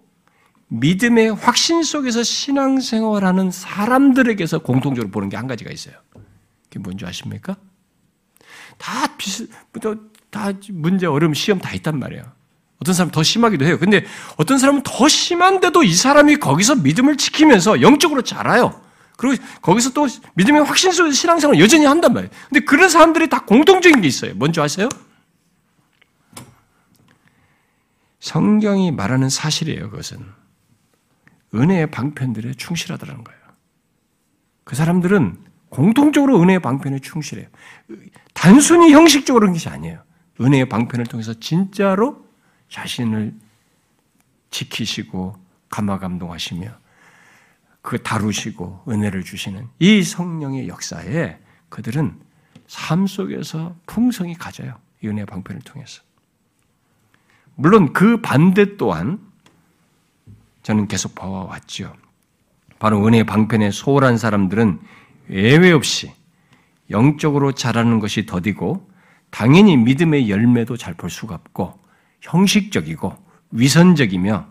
[0.68, 5.96] 믿음의 확신 속에서 신앙생활하는 사람들에게서 공통적으로 보는 게 한 가지가 있어요.
[6.64, 7.56] 그게 뭔지 아십니까?
[8.78, 9.50] 다 비슷,
[10.32, 12.24] 다 문제, 어려움, 시험 다 있단 말이에요.
[12.80, 13.78] 어떤 사람은 더 심하기도 해요.
[13.80, 14.06] 근데
[14.38, 18.82] 어떤 사람은 더 심한데도 이 사람이 거기서 믿음을 지키면서 영적으로 자라요.
[19.18, 22.32] 그리고 거기서 또 믿음의 확신 속에서 신앙생활을 여전히 한단 말이에요.
[22.50, 24.34] 근데 그런 사람들이 다 공통적인 게 있어요.
[24.36, 24.90] 뭔지 아세요?
[28.20, 30.26] 성경이 말하는 사실이에요, 그것은.
[31.54, 33.40] 은혜의 방편들에 충실하더라는 거예요.
[34.64, 35.38] 그 사람들은
[35.70, 37.48] 공통적으로 은혜의 방편에 충실해요.
[38.34, 40.04] 단순히 형식적으로 그런 것이 아니에요.
[40.42, 42.26] 은혜의 방편을 통해서 진짜로
[42.70, 43.34] 자신을
[44.50, 45.38] 지키시고
[45.70, 46.85] 감화 감동하시며
[47.86, 51.38] 그 다루시고 은혜를 주시는 이 성령의 역사에
[51.70, 52.20] 그들은
[52.66, 54.74] 삶 속에서 풍성이 가져요.
[55.04, 56.02] 이 은혜 방편을 통해서.
[57.54, 59.20] 물론 그 반대 또한
[60.64, 61.96] 저는 계속 봐왔죠.
[62.80, 64.80] 바로 은혜 방편에 소홀한 사람들은
[65.30, 66.12] 예외 없이
[66.90, 68.90] 영적으로 자라는 것이 더디고
[69.30, 71.80] 당연히 믿음의 열매도 잘 볼 수가 없고
[72.22, 73.16] 형식적이고
[73.52, 74.48] 위선적이며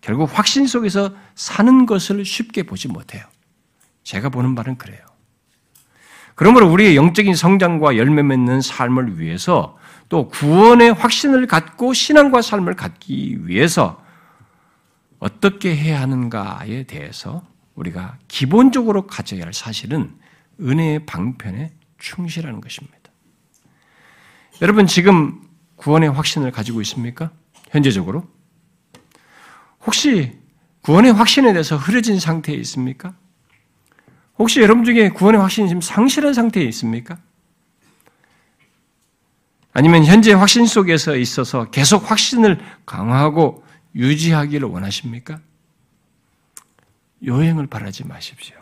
[0.00, 3.24] 결국 확신 속에서 사는 것을 쉽게 보지 못해요.
[4.04, 5.00] 제가 보는 바는 그래요.
[6.34, 9.76] 그러므로 우리의 영적인 성장과 열매 맺는 삶을 위해서
[10.08, 14.02] 또 구원의 확신을 갖고 신앙과 삶을 갖기 위해서
[15.18, 17.42] 어떻게 해야 하는가에 대해서
[17.74, 20.16] 우리가 기본적으로 가져야 할 사실은
[20.60, 22.96] 은혜의 방편에 충실하는 것입니다.
[24.62, 25.40] 여러분 지금
[25.76, 27.30] 구원의 확신을 가지고 있습니까?
[27.70, 28.26] 현재적으로?
[29.88, 30.38] 혹시
[30.82, 33.14] 구원의 확신에 대해서 흐려진 상태에 있습니까?
[34.38, 37.16] 혹시 여러분 중에 구원의 확신이 지금 상실한 상태에 있습니까?
[39.72, 43.64] 아니면 현재 확신 속에서 있어서 계속 확신을 강화하고
[43.94, 45.40] 유지하기를 원하십니까?
[47.24, 48.56] 여행을 바라지 마십시오.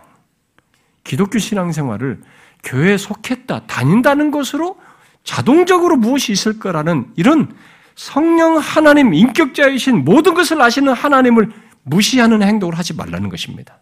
[1.03, 2.23] 기독교 신앙생활을
[2.63, 4.79] 교회에 속했다, 다닌다는 것으로
[5.25, 7.53] 자동적으로 무엇이 있을 거라는 이런
[7.97, 11.51] 성령 하나님 인격자이신 모든 것을 아시는 하나님을
[11.83, 13.81] 무시하는 행동을 하지 말라는 것입니다.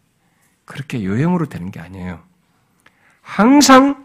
[0.65, 2.21] 그렇게 요행으로 되는 게 아니에요.
[3.21, 4.05] 항상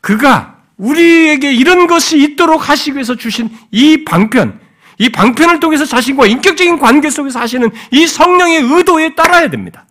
[0.00, 4.60] 그가 우리에게 이런 것이 있도록 하시기 위해서 주신 이 방편,
[4.98, 9.86] 이 방편을 통해서 자신과 인격적인 관계 속에서 하시는 이 성령의 의도에 따라야 됩니다.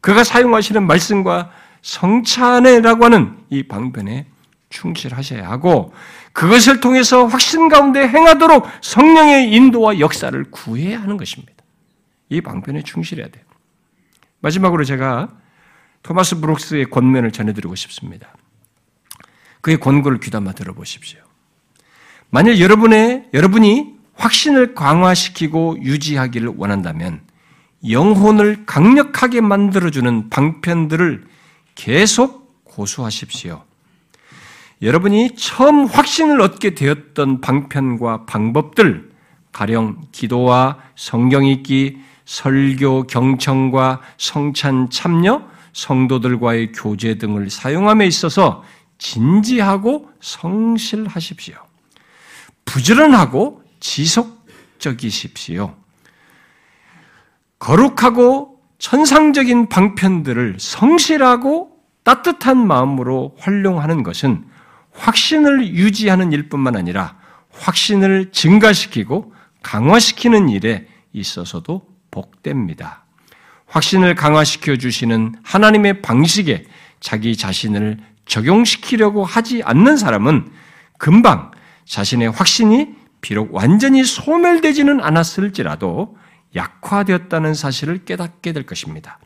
[0.00, 1.50] 그가 사용하시는 말씀과
[1.82, 4.26] 성찬회라고 하는 이 방편에
[4.70, 5.92] 충실하셔야 하고
[6.34, 11.54] 그것을 통해서 확신 가운데 행하도록 성령의 인도와 역사를 구해야 하는 것입니다.
[12.28, 13.44] 이 방편에 충실해야 돼요.
[14.40, 15.28] 마지막으로 제가
[16.02, 18.34] 토마스 브룩스의 권면을 전해드리고 싶습니다.
[19.60, 21.20] 그의 권고를 귀담아 들어보십시오.
[22.30, 27.22] 만일 여러분의, 여러분이 확신을 강화시키고 유지하기를 원한다면
[27.88, 31.26] 영혼을 강력하게 만들어주는 방편들을
[31.76, 33.64] 계속 고수하십시오.
[34.82, 39.12] 여러분이 처음 확신을 얻게 되었던 방편과 방법들,
[39.52, 48.64] 가령 기도와 성경 읽기, 설교 경청과 성찬 참여, 성도들과의 교제 등을 사용함에 있어서
[48.98, 51.56] 진지하고 성실하십시오.
[52.64, 55.74] 부지런하고 지속적이십시오.
[57.58, 61.70] 거룩하고 천상적인 방편들을 성실하고
[62.02, 64.44] 따뜻한 마음으로 활용하는 것은
[64.94, 67.16] 확신을 유지하는 일뿐만 아니라
[67.50, 69.32] 확신을 증가시키고
[69.62, 73.04] 강화시키는 일에 있어서도 복됩니다.
[73.66, 76.64] 확신을 강화시켜 주시는 하나님의 방식에
[77.00, 80.50] 자기 자신을 적용시키려고 하지 않는 사람은
[80.98, 81.50] 금방
[81.84, 86.16] 자신의 확신이 비록 완전히 소멸되지는 않았을지라도
[86.54, 89.18] 약화되었다는 사실을 깨닫게 될 것입니다.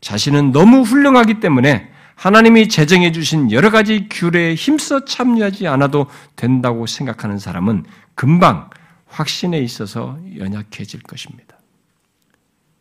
[0.00, 7.38] 자신은 너무 훌륭하기 때문에 하나님이 제정해 주신 여러 가지 규례에 힘써 참여하지 않아도 된다고 생각하는
[7.38, 7.84] 사람은
[8.16, 8.70] 금방
[9.06, 11.56] 확신에 있어서 연약해질 것입니다.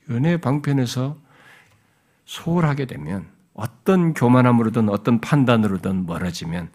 [0.10, 1.18] 은혜 방편에서
[2.26, 6.72] 소홀하게 되면 어떤 교만함으로든 어떤 판단으로든 멀어지면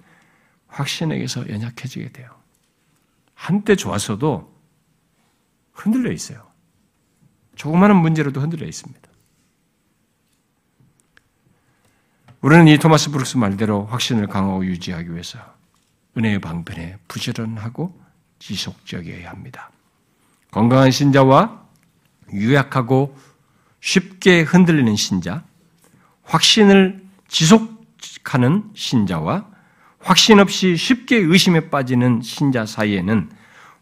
[0.69, 2.31] 확신에게서 연약해지게 돼요.
[3.35, 4.55] 한때 좋았어도
[5.73, 6.47] 흔들려 있어요.
[7.57, 9.02] 조그마한 문제로도 흔들려 있습니다.
[12.43, 15.39] 우리는 이 토마스 브룩스 말대로 확신을 강하고 유지하기 위해서
[16.19, 17.97] 은혜의 방편에 부지런하고
[18.41, 19.71] 지속적이어야 합니다.
[20.51, 21.63] 건강한 신자와
[22.33, 23.17] 유약하고
[23.81, 25.45] 쉽게 흔들리는 신자,
[26.25, 29.47] 확신을 지속하는 신자와
[30.01, 33.31] 확신 없이 쉽게 의심에 빠지는 신자 사이에는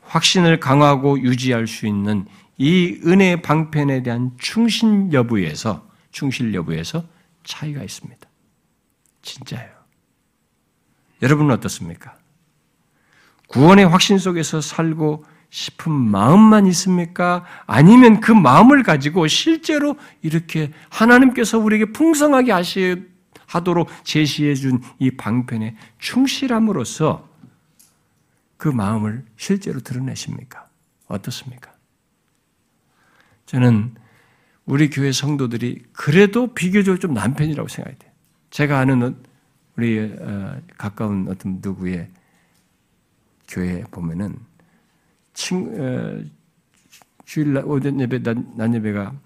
[0.03, 2.27] 확신을 강화하고 유지할 수 있는
[2.59, 7.05] 이 은혜의 방편에 대한 충신 여부에서 충실 여부에서
[7.43, 8.30] 차이가 있습니다.
[9.23, 9.71] 진짜예요.
[11.23, 12.17] 여러분은 어떻습니까?
[13.49, 17.45] 구원의 확신 속에서 살고 싶은 마음만 있습니까?
[17.67, 22.53] 아니면 그 마음을 가지고 실제로 이렇게 하나님께서 우리에게 풍성하게
[23.47, 27.29] 하도록 제시해 준 이 방편에 충실함으로써
[28.57, 30.69] 그 마음을 실제로 드러내십니까?
[31.09, 31.73] 어떻습니까?
[33.47, 33.95] 저는
[34.67, 38.10] 우리 교회 성도들이 그래도 비교적으로 좀 남편이라고 생각이 돼요.
[38.51, 39.17] 제가 아는
[39.77, 42.11] 우리 어, 가까운 어떤 누구의
[43.49, 44.39] 교회 보면은
[45.33, 46.23] 친, 어,
[47.25, 49.19] 주일 날, 오전 예배, 낮, 낮 예배가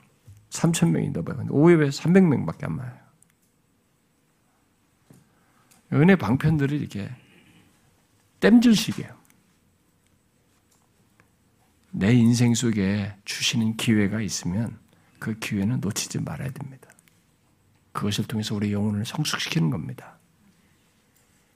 [0.50, 1.46] 3천 명이 넘어요.
[1.50, 2.92] 오후 예배 300명밖에 안 와요.
[5.92, 7.10] 은혜 방편들이 이렇게
[8.40, 9.14] 땜질식이에요.
[11.92, 14.78] 내 인생 속에 주시는 기회가 있으면
[15.18, 16.93] 그 기회는 놓치지 말아야 됩니다.
[17.94, 20.18] 그것을 통해서 우리 영혼을 성숙시키는 겁니다.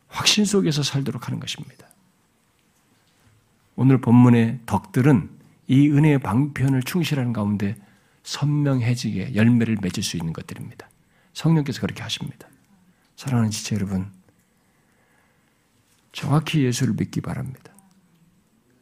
[0.09, 1.87] 확신 속에서 살도록 하는 것입니다.
[3.77, 5.29] 오늘 본문의 덕들은
[5.67, 7.77] 이 은혜의 방편을 충실하는 가운데
[8.23, 10.89] 선명해지게 열매를 맺을 수 있는 것들입니다.
[11.35, 12.49] 성령께서 그렇게 하십니다.
[13.17, 14.11] 사랑하는 지체 여러분,
[16.13, 17.73] 정확히 예수를 믿기 바랍니다.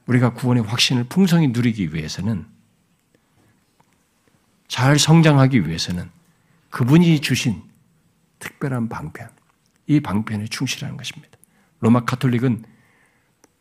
[0.06, 2.46] 우리가 구원의 확신을 풍성히 누리기 위해서는
[4.68, 6.15] 잘 성장하기 위해서는
[6.76, 7.62] 그분이 주신
[8.38, 9.30] 특별한 방편,
[9.86, 11.38] 이 방편에 충실하는 것입니다.
[11.80, 12.66] 로마 카톨릭은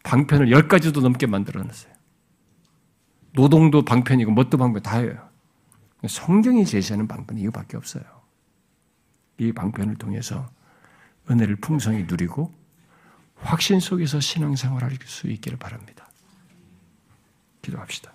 [0.04, 1.94] 방편을 열 가지도 넘게 만들어놨어요.
[3.32, 5.30] 노동도 방편이고 뭣도 방편 다예요.
[6.06, 8.04] 성경이 제시하는 방편이 이거밖에 없어요.
[9.38, 10.50] 이 방편을 통해서
[11.32, 12.54] 은혜를 풍성히 누리고
[13.38, 16.12] 확신 속에서 신앙생활할 수 있기를 바랍니다.
[17.62, 18.14] 기도합시다.